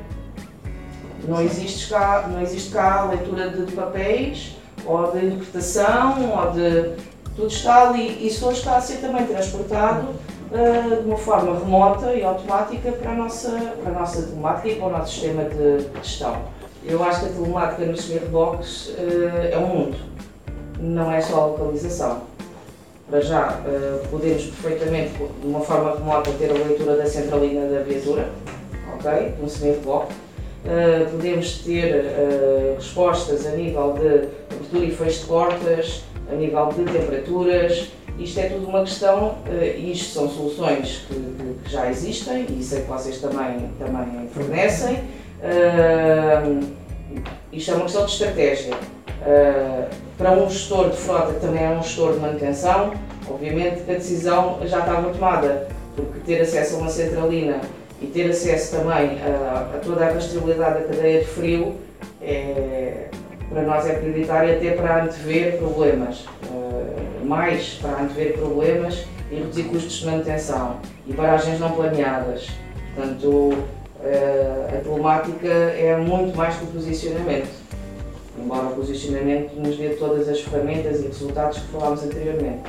Não 1.27 1.41
existe 1.41 1.89
cá, 1.89 2.29
não 2.31 2.43
existe 2.43 2.71
cá 2.71 3.01
a 3.01 3.05
leitura 3.07 3.49
de, 3.49 3.65
de 3.65 3.73
papéis, 3.73 4.57
ou 4.85 5.11
de 5.13 5.25
interpretação, 5.27 6.31
ou 6.37 6.51
de. 6.53 6.93
Tudo 7.35 7.49
está 7.49 7.89
ali. 7.89 8.27
Isso 8.27 8.47
hoje 8.47 8.59
está 8.59 8.77
a 8.77 8.81
ser 8.81 8.99
também 8.99 9.27
transportado 9.27 10.15
uh, 10.51 11.03
de 11.03 11.09
uma 11.09 11.17
forma 11.17 11.59
remota 11.59 12.15
e 12.15 12.23
automática 12.23 12.93
para 12.93 13.13
a 13.13 13.15
nossa, 13.15 13.51
para 13.83 13.93
a 13.93 14.01
nossa 14.01 14.23
telemática 14.23 14.69
e 14.69 14.75
para 14.77 14.87
o 14.87 14.91
nosso 14.91 15.13
sistema 15.13 15.45
de 15.45 15.87
gestão. 16.03 16.37
Eu 16.85 17.03
acho 17.03 17.21
que 17.21 17.27
a 17.27 17.29
telemática 17.31 17.87
nos 17.87 18.01
smartbox 18.01 18.89
uh, 18.89 19.53
é 19.53 19.59
um 19.59 19.67
mundo, 19.67 19.97
não 20.79 21.11
é 21.13 21.21
só 21.21 21.41
a 21.41 21.47
localização. 21.47 22.23
Para 23.09 23.21
já, 23.21 23.61
uh, 23.61 24.09
podemos 24.09 24.45
perfeitamente, 24.45 25.13
de 25.13 25.47
uma 25.47 25.61
forma 25.61 25.95
remota, 25.95 26.31
ter 26.39 26.51
a 26.51 26.55
leitura 26.55 26.97
da 26.97 27.07
centralina 27.07 27.67
da 27.69 27.83
viatura, 27.83 28.31
ok? 28.95 29.35
De 29.37 29.43
um. 29.43 30.09
Uh, 30.65 31.11
podemos 31.11 31.59
ter 31.59 31.95
uh, 31.95 32.75
respostas 32.77 33.47
a 33.47 33.51
nível 33.51 33.93
de 33.93 34.55
abertura 34.55 34.85
e 34.85 34.91
fecho 34.91 35.21
de 35.21 35.27
portas, 35.27 36.05
a 36.33 36.35
nível 36.35 36.69
de 36.69 36.85
temperaturas, 36.85 37.91
isto 38.19 38.41
é 38.41 38.49
tudo 38.49 38.69
uma 38.69 38.81
questão, 38.81 39.39
uh, 39.47 39.79
isto 39.79 40.13
são 40.13 40.29
soluções 40.29 41.05
que, 41.09 41.15
que, 41.65 41.71
já 41.71 41.91
existem 41.91 42.47
e 42.49 42.63
sei 42.63 42.83
que 42.83 42.89
vocês 42.89 43.19
também, 43.19 43.71
também 43.79 44.29
fornecem. 44.33 45.01
Uh, 45.41 46.65
isto 47.53 47.71
é 47.71 47.75
uma 47.75 47.85
questão 47.85 48.05
de 48.05 48.13
estratégia. 48.13 48.75
Uh, 48.75 49.89
para 50.19 50.33
um 50.33 50.49
gestor 50.49 50.91
de 50.91 50.97
frota 50.97 51.35
que 51.35 51.41
também 51.41 51.65
é 51.65 51.71
um 51.71 51.83
gestor 51.83 52.13
de 52.13 52.21
manutenção, 52.21 52.93
obviamente 53.29 53.83
que 53.83 53.91
a 53.91 53.95
decisão 53.95 54.59
já 54.65 54.81
estava 54.81 55.11
tomada, 55.11 55.69
porque 55.97 56.21
ter 56.27 56.41
acesso 56.41 56.77
a 56.77 56.79
uma 56.79 56.91
centralina 56.91 57.61
e 58.01 58.07
ter 58.07 58.31
acesso 58.31 58.77
também 58.77 59.19
a, 59.23 59.71
a 59.75 59.79
toda 59.79 60.05
a 60.05 60.13
rastreabilidade 60.13 60.83
da 60.83 60.89
cadeia 60.89 61.21
de 61.21 61.27
frio 61.27 61.75
é, 62.21 63.09
para 63.49 63.63
nós 63.63 63.87
é 63.87 63.95
prioritário 63.95 64.57
até 64.57 64.71
para 64.73 65.05
antever 65.05 65.59
problemas. 65.59 66.27
Uh, 66.45 67.14
mais 67.25 67.79
para 67.81 68.03
antever 68.03 68.35
problemas 68.35 69.05
e 69.31 69.37
reduzir 69.37 69.65
custos 69.65 69.93
de 69.95 70.07
manutenção 70.07 70.79
e 71.07 71.13
paragens 71.13 71.59
não 71.59 71.73
planeadas. 71.73 72.49
Portanto, 72.95 73.55
eh, 74.03 74.79
a 74.79 74.81
telemática 74.83 75.49
é 75.49 75.97
muito 75.97 76.37
mais 76.37 76.57
que 76.57 76.65
o 76.65 76.67
posicionamento, 76.69 77.49
embora 78.39 78.67
o 78.67 78.75
posicionamento 78.75 79.55
nos 79.57 79.77
dê 79.77 79.91
todas 79.91 80.29
as 80.29 80.41
ferramentas 80.41 81.01
e 81.01 81.07
resultados 81.07 81.59
que 81.59 81.67
falámos 81.69 82.03
anteriormente. 82.03 82.63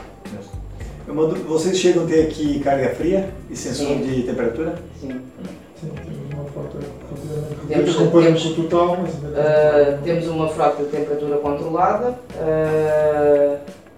Vocês 1.47 1.77
chegam 1.77 2.05
a 2.05 2.07
ter 2.07 2.23
aqui 2.23 2.59
carga 2.61 2.95
fria 2.95 3.29
e 3.49 3.55
sensor 3.55 3.87
Sim. 3.87 4.01
de 4.01 4.23
temperatura? 4.23 4.75
Sim. 4.99 5.21
Sim, 5.79 5.89
temos 6.03 6.33
uma 6.33 6.45
frota 6.45 6.79
temos, 7.67 7.95
temos, 7.95 8.43
total, 8.55 8.97
mas 9.01 9.13
uh, 9.13 10.01
temos 10.03 10.27
uma 10.27 10.47
frota 10.47 10.83
de 10.83 10.89
temperatura 10.89 11.37
controlada. 11.37 12.17
Uh, 12.35 13.57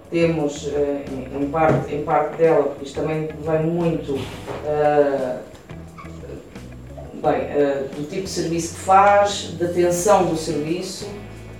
temos 0.10 0.67
eh, 0.74 1.06
em 1.39 1.50
parte, 1.50 1.93
em 1.93 2.04
parte 2.04 2.38
dela, 2.38 2.63
porque 2.63 2.86
isto 2.86 3.02
também 3.02 3.30
vem 3.41 3.63
muito 3.63 4.13
uh, 4.13 5.39
bem, 7.13 7.41
uh, 7.41 7.88
do 7.96 8.10
tipo 8.10 8.24
de 8.24 8.30
serviço 8.30 8.76
que 8.76 8.82
faz, 8.82 9.56
da 9.60 9.65
atenção 9.65 10.26
do 10.26 10.38
serviço, 10.38 11.10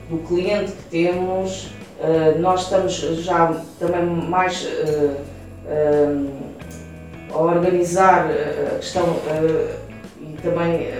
do 0.10 0.18
cliente 0.20 0.72
que 0.72 0.84
temos. 0.90 1.72
Uh, 2.00 2.40
nós 2.40 2.64
estamos 2.64 2.94
já 2.94 3.62
também 3.80 4.06
mais 4.06 4.66
a 7.34 7.38
organizar 7.38 8.28
a 8.28 8.78
questão 8.78 9.18
e 10.22 10.42
também, 10.42 10.94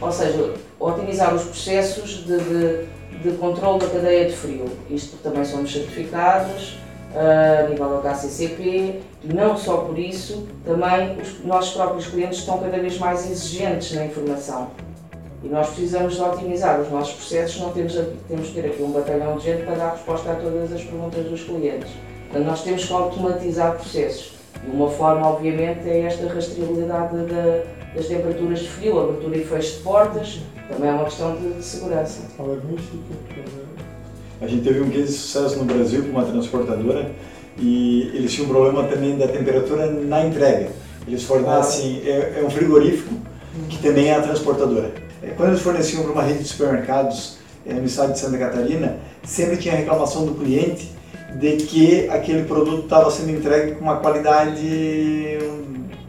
ou 0.00 0.10
seja, 0.10 0.54
otimizar 0.80 1.34
os 1.34 1.42
processos 1.42 2.24
de, 2.24 2.38
de 2.38 2.88
de 3.22 3.32
controle 3.32 3.80
da 3.80 3.86
cadeia 3.88 4.26
de 4.26 4.36
frio. 4.36 4.66
Isto 4.90 5.16
também 5.22 5.44
somos 5.44 5.72
certificados 5.72 6.78
uh, 7.12 7.66
a 7.66 7.68
nível 7.68 8.00
da 8.02 8.10
HCCP 8.10 9.00
e 9.22 9.32
não 9.32 9.56
só 9.56 9.78
por 9.78 9.98
isso, 9.98 10.46
também 10.64 11.16
os 11.20 11.44
nossos 11.44 11.74
próprios 11.74 12.06
clientes 12.06 12.40
estão 12.40 12.58
cada 12.58 12.78
vez 12.78 12.98
mais 12.98 13.30
exigentes 13.30 13.92
na 13.92 14.06
informação. 14.06 14.70
E 15.42 15.48
nós 15.48 15.68
precisamos 15.68 16.14
de 16.14 16.22
otimizar 16.22 16.80
os 16.80 16.90
nossos 16.90 17.14
processos, 17.14 17.60
não 17.60 17.70
temos, 17.70 17.92
temos 18.26 18.48
que 18.48 18.54
ter 18.54 18.66
aqui 18.66 18.82
um 18.82 18.90
batalhão 18.90 19.36
de 19.36 19.44
gente 19.44 19.64
para 19.64 19.74
dar 19.74 19.90
resposta 19.92 20.32
a 20.32 20.34
todas 20.36 20.72
as 20.72 20.82
perguntas 20.82 21.24
dos 21.26 21.42
clientes. 21.42 21.90
Portanto, 22.28 22.46
nós 22.46 22.62
temos 22.62 22.84
que 22.84 22.92
automatizar 22.92 23.72
processos. 23.74 24.32
E 24.66 24.70
uma 24.70 24.88
forma, 24.88 25.28
obviamente, 25.28 25.86
é 25.86 26.00
esta 26.00 26.26
rastreabilidade 26.26 27.14
das 27.94 28.06
temperaturas 28.06 28.60
de 28.60 28.68
frio, 28.68 28.98
abertura 28.98 29.36
e 29.36 29.44
fecho 29.44 29.76
de 29.76 29.82
portas, 29.82 30.40
também 30.68 30.90
é 30.90 30.92
uma 30.92 31.04
questão 31.04 31.36
de, 31.36 31.54
de 31.54 31.62
segurança. 31.62 32.22
A 34.40 34.46
gente 34.46 34.64
teve 34.64 34.80
um 34.80 34.90
case 34.90 35.06
de 35.06 35.12
sucesso 35.12 35.58
no 35.58 35.64
Brasil 35.64 36.02
com 36.02 36.10
uma 36.10 36.24
transportadora 36.24 37.12
e 37.58 38.10
eles 38.14 38.32
tinham 38.32 38.46
um 38.46 38.52
problema 38.52 38.84
também 38.84 39.16
da 39.16 39.28
temperatura 39.28 39.90
na 39.90 40.26
entrega. 40.26 40.70
Eles 41.06 41.22
fornecem, 41.22 42.02
ah. 42.04 42.08
é, 42.08 42.40
é, 42.40 42.44
um 42.44 42.50
frigorífico 42.50 43.14
que 43.68 43.78
também 43.78 44.08
é 44.08 44.16
a 44.16 44.22
transportadora. 44.22 44.92
É, 45.22 45.28
quando 45.30 45.50
eles 45.50 45.62
forneciam 45.62 46.02
para 46.02 46.12
uma 46.12 46.22
rede 46.22 46.42
de 46.42 46.48
supermercados 46.48 47.38
é, 47.66 47.74
no 47.74 47.84
estado 47.84 48.12
de 48.12 48.18
Santa 48.18 48.38
Catarina, 48.38 48.96
sempre 49.22 49.56
tinha 49.56 49.74
reclamação 49.74 50.26
do 50.26 50.34
cliente 50.34 50.92
de 51.38 51.56
que 51.56 52.08
aquele 52.08 52.44
produto 52.44 52.84
estava 52.84 53.10
sendo 53.10 53.30
entregue 53.30 53.72
com 53.72 53.82
uma 53.82 53.96
qualidade 53.96 55.38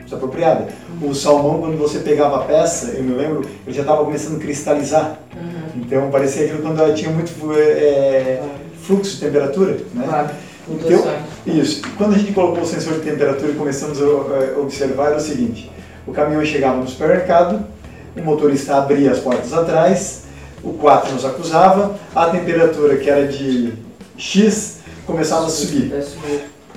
desapropriada. 0.04 0.68
O 1.02 1.14
salmão, 1.14 1.60
quando 1.60 1.78
você 1.78 2.00
pegava 2.00 2.38
a 2.38 2.40
peça, 2.46 2.92
eu 2.92 3.04
me 3.04 3.14
lembro, 3.14 3.42
ele 3.66 3.76
já 3.76 3.82
estava 3.82 4.04
começando 4.04 4.38
a 4.38 4.40
cristalizar. 4.40 5.20
Uhum. 5.36 5.82
Então 5.82 6.10
parecia 6.10 6.46
aquilo 6.46 6.62
quando 6.62 6.94
tinha 6.94 7.12
muito 7.12 7.32
é, 7.54 8.42
fluxo 8.82 9.16
de 9.16 9.22
temperatura. 9.22 9.78
Né? 9.94 10.06
Claro. 10.08 10.30
Então, 10.68 11.04
isso. 11.46 11.82
Quando 11.98 12.16
a 12.16 12.18
gente 12.18 12.32
colocou 12.32 12.64
o 12.64 12.66
sensor 12.66 12.94
de 12.94 13.02
temperatura 13.02 13.52
e 13.52 13.56
começamos 13.56 14.02
a 14.02 14.60
observar, 14.60 15.08
era 15.08 15.18
o 15.18 15.22
seguinte: 15.22 15.72
o 16.08 16.12
caminhão 16.12 16.44
chegava 16.44 16.78
no 16.78 16.88
supermercado, 16.88 17.64
o 18.16 18.22
motorista 18.22 18.76
abria 18.76 19.12
as 19.12 19.20
portas 19.20 19.54
atrás, 19.54 20.24
o 20.64 20.74
4 20.74 21.14
nos 21.14 21.26
acusava, 21.26 21.96
a 22.16 22.28
temperatura 22.28 22.98
que 22.98 23.10
era 23.10 23.28
de 23.28 23.74
X 24.18 24.80
começava 25.06 25.46
a 25.46 25.50
subir. 25.50 25.94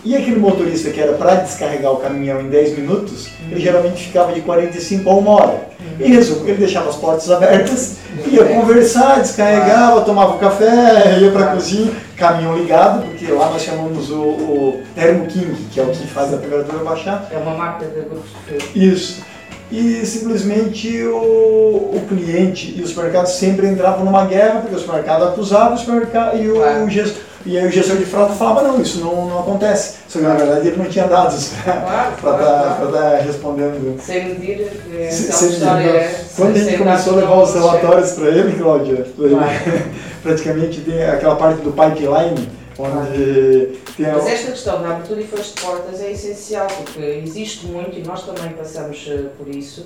E 0.04 0.16
aquele 0.16 0.38
motorista 0.38 0.90
que 0.90 1.00
era 1.00 1.12
para 1.14 1.36
descarregar 1.36 1.92
o 1.92 1.96
caminhão 1.96 2.40
em 2.40 2.48
10 2.48 2.78
minutos, 2.78 3.28
ele 3.50 3.60
geralmente 3.60 4.04
ficava 4.04 4.32
de 4.32 4.40
45 4.40 5.08
a 5.08 5.14
uma 5.14 5.30
hora. 5.32 5.68
E 5.98 6.08
resumo, 6.08 6.48
ele 6.48 6.58
deixava 6.58 6.88
as 6.88 6.96
portas 6.96 7.30
abertas, 7.30 7.96
ia 8.26 8.44
conversar, 8.44 9.20
descarregava, 9.20 10.02
tomava 10.02 10.34
um 10.34 10.38
café, 10.38 11.18
ia 11.20 11.30
para 11.30 11.46
a 11.46 11.54
cozinha, 11.54 11.92
caminhão 12.16 12.56
ligado, 12.56 13.04
porque 13.06 13.26
lá 13.32 13.50
nós 13.50 13.62
chamamos 13.62 14.10
o, 14.10 14.20
o 14.20 14.82
Thermo 14.94 15.26
King, 15.26 15.54
que 15.72 15.80
é 15.80 15.82
o 15.82 15.90
que 15.90 16.06
faz 16.06 16.32
a 16.32 16.38
temperatura 16.38 16.84
baixar. 16.84 17.28
É 17.32 17.36
uma 17.36 17.54
máquina 17.54 17.90
de 17.90 18.78
Isso. 18.78 19.22
E 19.70 20.06
simplesmente 20.06 21.02
o, 21.04 21.90
o 21.94 22.06
cliente 22.08 22.74
e 22.76 22.82
os 22.82 22.90
supermercados 22.90 23.32
sempre 23.32 23.66
entravam 23.66 24.04
numa 24.04 24.24
guerra, 24.24 24.60
porque 24.60 24.74
o 24.74 24.78
supermercado 24.78 25.24
acusava 25.24 25.74
o 25.74 25.78
supermercado 25.78 26.40
e 26.40 26.48
o, 26.48 26.54
claro. 26.54 26.88
gestor 26.88 27.27
e 27.48 27.56
aí 27.56 27.66
o 27.66 27.72
gestor 27.72 27.96
de 27.96 28.04
frota 28.04 28.34
falava, 28.34 28.68
não, 28.68 28.82
isso 28.82 29.00
não, 29.00 29.26
não 29.26 29.40
acontece. 29.40 30.00
Só 30.06 30.18
que 30.18 30.24
na 30.26 30.34
verdade 30.34 30.68
ele 30.68 30.76
não 30.76 30.84
tinha 30.84 31.06
dados 31.06 31.52
para 31.64 32.20
claro, 32.20 32.86
estar 32.88 33.16
respondendo. 33.20 33.98
Sem 34.02 34.28
medir, 34.28 34.70
é, 34.94 35.10
sem, 35.10 35.32
sem 35.32 35.48
história, 35.52 35.88
é, 35.88 36.24
Quando 36.36 36.56
a 36.56 36.58
gente 36.58 36.76
começou 36.76 37.14
a 37.14 37.16
levar 37.16 37.42
os 37.42 37.54
relatórios 37.54 38.12
para 38.12 38.28
ele, 38.28 38.52
Cláudia, 38.60 39.06
claro. 39.16 39.50
praticamente 40.22 40.82
tem 40.82 41.02
aquela 41.04 41.36
parte 41.36 41.62
do 41.62 41.72
pipeline, 41.72 42.50
onde 42.78 43.78
tem 43.96 44.04
a... 44.04 44.12
Mas 44.12 44.26
esta 44.26 44.52
questão 44.52 44.82
da 44.82 44.90
abertura 44.90 45.22
e 45.22 45.26
fecho 45.26 45.54
de 45.54 45.62
portas 45.62 46.02
é 46.02 46.12
essencial, 46.12 46.66
porque 46.66 47.00
existe 47.24 47.66
muito, 47.66 47.98
e 47.98 48.02
nós 48.02 48.26
também 48.26 48.50
passamos 48.50 49.08
eh, 49.10 49.24
por 49.38 49.48
isso, 49.48 49.82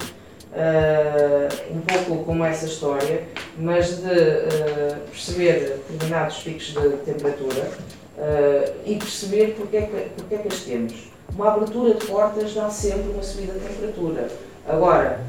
Uh, 0.53 1.75
um 1.75 1.81
pouco 1.81 2.25
como 2.25 2.45
essa 2.45 2.67
história, 2.67 3.23
mas 3.57 3.97
de 3.97 4.07
uh, 4.07 4.97
perceber 5.11 5.81
determinados 5.89 6.41
picos 6.41 6.75
de 6.75 6.91
temperatura 7.07 7.71
uh, 8.19 8.73
e 8.85 8.97
perceber 8.97 9.55
porque 9.57 9.79
é, 9.79 9.83
que, 9.83 10.11
porque 10.15 10.35
é 10.35 10.39
que 10.39 10.49
as 10.49 10.61
temos. 10.61 10.93
Uma 11.35 11.55
abertura 11.55 11.95
de 11.95 12.05
portas 12.05 12.53
dá 12.53 12.69
sempre 12.69 13.13
uma 13.13 13.23
subida 13.23 13.55
de 13.55 13.61
temperatura. 13.61 14.29
Agora, 14.69 15.21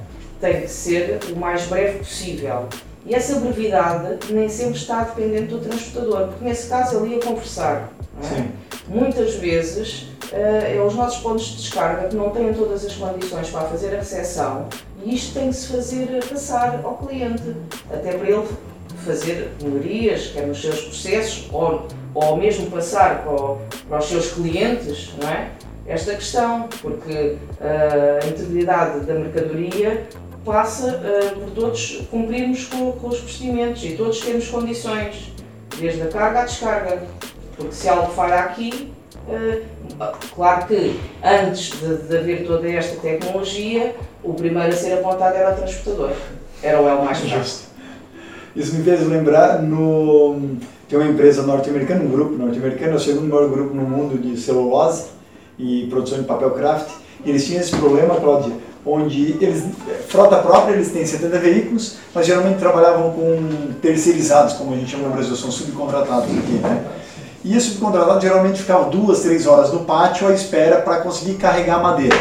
tem 0.41 0.59
que 0.63 0.67
ser 0.67 1.19
o 1.33 1.37
mais 1.37 1.67
breve 1.67 1.99
possível. 1.99 2.67
E 3.05 3.15
essa 3.15 3.39
brevidade 3.39 4.29
nem 4.29 4.49
sempre 4.49 4.77
está 4.77 5.05
dependente 5.05 5.47
do 5.47 5.59
transportador, 5.59 6.27
porque 6.27 6.43
nesse 6.43 6.67
caso 6.67 6.97
ali 6.97 7.15
a 7.15 7.21
conversar. 7.23 7.89
É? 8.21 8.45
Muitas 8.89 9.35
vezes 9.35 10.07
é 10.33 10.81
os 10.85 10.95
nossos 10.95 11.21
pontos 11.21 11.45
de 11.45 11.57
descarga 11.57 12.07
que 12.09 12.15
não 12.15 12.31
têm 12.31 12.53
todas 12.53 12.83
as 12.83 12.93
condições 12.93 13.49
para 13.49 13.61
fazer 13.61 13.93
a 13.93 13.99
recepção 13.99 14.67
e 15.05 15.15
isto 15.15 15.33
tem 15.33 15.49
que 15.49 15.55
se 15.55 15.67
fazer 15.67 16.23
passar 16.29 16.81
ao 16.83 16.97
cliente, 16.97 17.43
até 17.91 18.13
para 18.13 18.29
ele 18.29 18.47
fazer 19.05 19.51
melhorias, 19.61 20.27
quer 20.27 20.47
nos 20.47 20.61
seus 20.61 20.81
processos, 20.81 21.49
ou, 21.51 21.87
ou 22.13 22.37
mesmo 22.37 22.71
passar 22.71 23.23
para, 23.23 23.55
para 23.89 23.99
os 23.99 24.05
seus 24.05 24.31
clientes, 24.31 25.13
não 25.21 25.29
é? 25.29 25.49
Esta 25.85 26.15
questão, 26.15 26.69
porque 26.81 27.11
uh, 27.59 28.23
a 28.23 28.27
integridade 28.27 29.01
da 29.01 29.15
mercadoria 29.15 30.07
passa 30.45 30.87
uh, 30.95 31.39
por 31.39 31.51
todos 31.51 32.07
cumprirmos 32.09 32.65
com, 32.67 32.93
com, 32.93 33.07
os 33.09 33.19
procedimentos 33.19 33.83
e 33.83 33.95
todos 33.95 34.21
temos 34.21 34.47
condições, 34.47 35.33
desde 35.77 36.01
a 36.03 36.07
carga 36.07 36.41
à 36.41 36.45
descarga. 36.45 37.03
Porque 37.57 37.73
se 37.73 37.89
algo 37.89 38.11
falha 38.13 38.39
aqui, 38.39 38.93
claro 40.35 40.67
que 40.67 40.99
antes 41.23 41.71
de, 41.71 41.97
de 42.07 42.17
haver 42.17 42.45
toda 42.45 42.69
esta 42.69 42.95
tecnologia, 42.97 43.95
o 44.23 44.33
primeiro 44.33 44.69
a 44.69 44.75
ser 44.75 44.93
apontado 44.93 45.35
era 45.35 45.53
o 45.53 45.55
transportador. 45.55 46.11
Era 46.61 46.81
o 46.81 46.87
L 46.87 47.03
mais 47.03 47.17
Justo. 47.19 47.73
Isso 48.55 48.75
me 48.75 48.83
fez 48.83 49.05
lembrar 49.07 49.61
no 49.61 50.57
tem 50.93 50.99
uma 50.99 51.09
empresa 51.09 51.41
norte-americana, 51.41 52.03
um 52.03 52.09
grupo 52.09 52.35
norte-americano, 52.35 52.93
é 52.93 52.95
o 52.95 52.99
segundo 52.99 53.27
maior 53.27 53.49
grupo 53.49 53.73
no 53.73 53.81
mundo 53.81 54.21
de 54.21 54.39
celulose 54.39 55.05
e 55.57 55.87
produção 55.89 56.19
de 56.19 56.25
papel 56.25 56.51
craft. 56.51 56.87
E 57.25 57.31
eles 57.31 57.45
tinham 57.45 57.61
esse 57.61 57.75
problema, 57.75 58.15
Cláudia, 58.15 58.53
onde 58.85 59.37
eles 59.43 59.63
frota 60.07 60.37
própria, 60.37 60.75
eles 60.75 60.91
têm 60.91 61.03
70 61.03 61.39
veículos, 61.39 61.97
mas 62.13 62.27
geralmente 62.27 62.59
trabalhavam 62.59 63.11
com 63.11 63.73
terceirizados, 63.81 64.53
como 64.53 64.73
a 64.73 64.77
gente 64.77 64.91
chama 64.91 65.07
no 65.07 65.15
Brasil, 65.15 65.35
são 65.35 65.49
subcontratados 65.49 66.25
aqui, 66.25 66.59
né? 66.61 66.85
E 67.43 67.57
esse 67.57 67.71
subcontratado 67.71 68.21
geralmente 68.21 68.59
ficava 68.59 68.89
duas, 68.89 69.19
três 69.19 69.45
horas 69.45 69.71
no 69.73 69.81
pátio 69.81 70.27
à 70.27 70.31
espera 70.31 70.77
para 70.77 70.97
conseguir 70.97 71.33
carregar 71.33 71.81
madeira. 71.81 72.15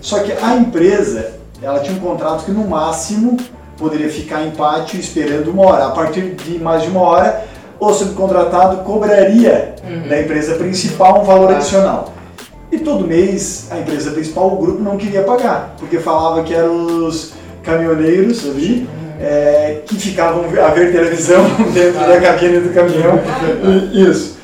Só 0.00 0.20
que 0.20 0.32
a 0.32 0.56
empresa, 0.56 1.32
ela 1.62 1.80
tinha 1.80 1.96
um 1.96 2.00
contrato 2.00 2.44
que 2.44 2.50
no 2.50 2.66
máximo 2.66 3.38
poderia 3.78 4.10
ficar 4.10 4.44
em 4.44 4.50
pátio 4.50 5.00
esperando 5.00 5.50
uma 5.50 5.66
hora. 5.66 5.86
A 5.86 5.90
partir 5.90 6.34
de 6.34 6.58
mais 6.58 6.82
de 6.82 6.88
uma 6.88 7.00
hora, 7.00 7.44
o 7.78 7.92
subcontratado 7.94 8.84
cobraria 8.84 9.74
uhum. 9.82 10.08
da 10.08 10.20
empresa 10.20 10.54
principal 10.56 11.22
um 11.22 11.24
valor 11.24 11.52
adicional. 11.52 12.12
E 12.70 12.78
todo 12.78 13.06
mês 13.06 13.68
a 13.70 13.78
empresa 13.78 14.10
principal, 14.10 14.52
o 14.52 14.58
grupo, 14.58 14.82
não 14.82 14.98
queria 14.98 15.22
pagar, 15.22 15.74
porque 15.78 15.98
falava 15.98 16.42
que 16.42 16.54
eram 16.54 17.06
os 17.06 17.32
caminhoneiros 17.62 18.44
ali 18.46 18.80
uhum. 18.80 18.86
é, 19.20 19.80
que 19.86 19.96
ficavam 19.96 20.44
a 20.44 20.68
ver 20.68 20.92
televisão 20.92 21.42
dentro 21.72 22.00
da 22.00 22.20
cabine 22.20 22.60
do 22.60 22.74
caminhão. 22.74 23.18
Isso. 23.92 24.39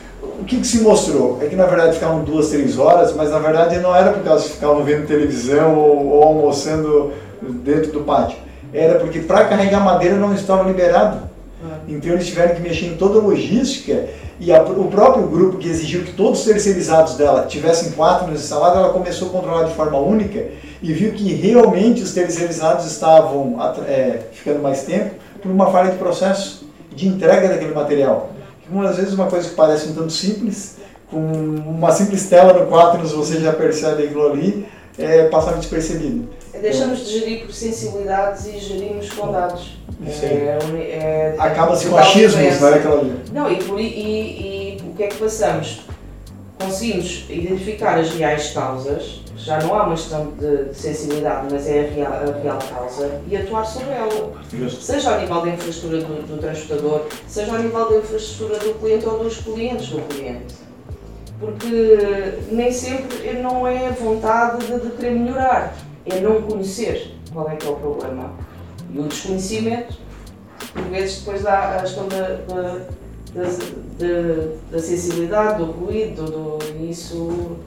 O 0.47 0.49
que, 0.49 0.61
que, 0.61 0.67
se 0.67 0.79
mostrou? 0.79 1.41
É 1.43 1.47
que 1.47 1.57
na 1.57 1.67
verdade 1.67 1.95
ficavam 1.95 2.23
duas, 2.23 2.51
três 2.51 2.79
horas, 2.79 3.13
mas 3.17 3.33
na 3.33 3.41
verdade 3.41 3.81
não 3.81 3.95
era 3.95 4.13
porque 4.13 4.29
elas 4.29 4.47
ficavam 4.47 4.85
vendo 4.85 5.05
televisão 5.05 5.77
ou, 5.77 6.07
ou 6.07 6.23
almoçando 6.23 7.13
dentro 7.43 7.91
do 7.91 8.01
pátio 8.05 8.47
era 8.73 8.99
porque 8.99 9.21
para 9.21 9.47
carregar 9.47 9.81
madeira 9.81 10.17
não 10.17 10.35
estava 10.35 10.69
liberado. 10.69 11.29
Ah. 11.65 11.79
Então 11.89 12.13
eles 12.13 12.27
tiveram 12.27 12.55
que 12.55 12.61
mexer 12.61 12.87
em 12.87 12.97
toda 12.97 13.19
a 13.19 13.23
logística 13.23 14.07
e 14.39 14.53
a, 14.53 14.63
o 14.63 14.89
próprio 14.89 15.27
grupo 15.27 15.59
que 15.59 15.69
exigiu 15.69 16.05
que 16.05 16.13
todos 16.13 16.41
os 16.41 16.45
terceirizados 16.45 17.15
dela 17.15 17.47
tivessem 17.47 17.93
quatro 17.93 18.33
instalados, 18.33 18.79
ela 18.79 18.91
começou 18.91 19.29
a 19.29 19.31
controlar 19.31 19.65
de 19.65 19.75
forma 19.75 19.99
única 19.99 20.45
e 20.83 20.93
viu 20.93 21.13
que 21.13 21.33
realmente 21.33 22.03
os 22.03 22.13
terceirizados 22.13 22.85
estavam 22.87 23.57
é, 23.89 24.21
ficando 24.33 24.61
mais 24.61 24.83
tempo 24.83 25.15
por 25.43 25.51
uma 25.51 25.71
falha 25.71 25.91
de 25.91 25.97
processo 25.97 26.67
de 26.95 27.09
entrega 27.09 27.49
daquele 27.49 27.75
material. 27.75 28.31
Muitas 28.69 28.97
vezes 28.97 29.13
uma 29.13 29.27
coisa 29.27 29.49
que 29.49 29.55
parece 29.55 29.89
um 29.89 29.95
tanto 29.95 30.13
simples, 30.13 30.77
com 31.11 31.19
uma 31.19 31.93
simples 31.93 32.29
tela 32.29 32.53
no 32.53 32.71
Quaternos 32.71 33.13
você 33.13 33.41
já 33.41 33.53
percebe 33.53 34.05
aquilo 34.05 34.31
ali, 34.31 34.67
é, 34.99 35.29
passava 35.29 35.59
despercebido. 35.59 36.29
É, 36.53 36.59
deixamos 36.59 37.01
de 37.01 37.19
gerir 37.19 37.45
por 37.45 37.55
sensibilidades 37.55 38.47
e 38.47 38.59
gerimos 38.59 39.11
com 39.13 39.31
dados. 39.31 39.77
É, 40.05 40.59
é, 40.79 41.35
Acaba-se 41.39 41.89
com 41.89 41.97
achismos, 41.97 42.61
não 42.61 42.69
é, 42.69 42.79
Claudia? 42.79 43.17
Não, 43.33 43.51
e, 43.51 43.57
por, 43.57 43.81
e, 43.81 43.85
e, 43.85 44.79
o 44.83 44.95
que 44.95 45.05
é 45.05 45.07
que 45.09 45.17
passamos? 45.17 45.81
Conseguimos 46.59 47.25
identificar 47.29 47.99
as 47.99 48.11
reais 48.11 48.51
causas, 48.53 49.21
já 49.47 49.61
não 49.61 49.79
há 49.79 49.85
uma 49.85 49.95
questão 49.95 50.33
de, 50.33 50.65
de 50.65 50.75
sensibilidade, 50.75 51.47
mas 51.53 51.69
é 51.69 51.87
a 51.87 51.95
real, 51.95 52.13
a 52.13 52.43
real, 52.43 52.59
causa, 52.59 53.21
e 53.29 53.37
atuar 53.37 53.65
sobre 53.65 53.93
ela. 53.93 54.33
Seja 54.69 55.15
ao 55.15 55.21
nível 55.21 55.41
da 55.41 55.49
infraestrutura 55.51 56.01
do, 56.01 56.27
do 56.27 56.39
transportador, 56.39 57.07
seja 57.29 57.53
ao 57.53 57.59
nível 57.59 57.89
da 57.89 57.99
infraestrutura 57.99 58.59
do 58.59 58.75
cliente 58.81 59.07
ou 59.07 59.23
dos 59.23 59.37
clientes 59.37 59.89
do 59.91 60.01
cliente 60.09 60.67
porque 61.39 62.39
nem 62.51 62.73
sempre 62.73 63.35
não 63.35 63.67
é 63.67 63.91
vontade 63.91 64.67
de, 64.67 64.81
de, 64.81 64.97
querer 64.97 65.11
melhorar, 65.11 65.77
é 66.07 66.19
não 66.21 66.41
conhecer 66.41 67.15
qual 67.33 67.49
é 67.51 67.57
que 67.57 67.67
é 67.67 67.71
o 67.71 67.77
problema. 67.77 68.33
E 68.91 68.99
o 68.99 69.03
desconhecimento, 69.03 69.99
por 70.73 70.83
vezes, 70.85 71.19
depois 71.19 71.43
dá 71.43 71.77
a 71.77 71.81
questão 71.83 72.09
da, 72.09 72.37
da, 72.47 72.79
da, 73.99 74.49
da 74.71 74.79
sensibilidade, 74.79 75.59
do 75.59 75.73
ruído, 75.73 76.25
do, 76.25 76.59
isso 76.91 77.59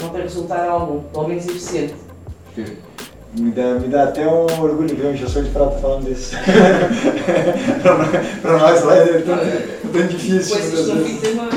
não 0.00 0.08
tem 0.10 0.22
resultado 0.22 0.68
algum, 0.68 1.02
pelo 1.02 1.28
menos 1.28 1.46
eficiente. 1.46 1.94
Me 3.36 3.50
dá, 3.50 3.74
me 3.74 3.88
dá 3.88 4.04
até 4.04 4.26
um 4.26 4.44
orgulho 4.44 4.94
ver 4.94 5.06
um 5.06 5.16
gestor 5.16 5.42
de 5.42 5.50
prata 5.50 5.78
falando 5.78 6.08
isso. 6.10 6.36
para 8.42 8.58
nós 8.58 8.84
lá 8.84 8.96
é 8.96 9.18
tão, 9.18 9.36
tão 9.92 10.06
difícil. 10.06 10.56
Pois 10.56 10.72
isto 10.72 11.20
tem 11.20 11.32
uma 11.32 11.48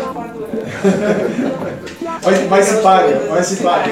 mas, 2.24 2.50
mas 2.50 2.66
se 2.66 2.82
paga, 2.82 3.22
mas 3.30 3.46
se 3.46 3.64
paga. 3.64 3.92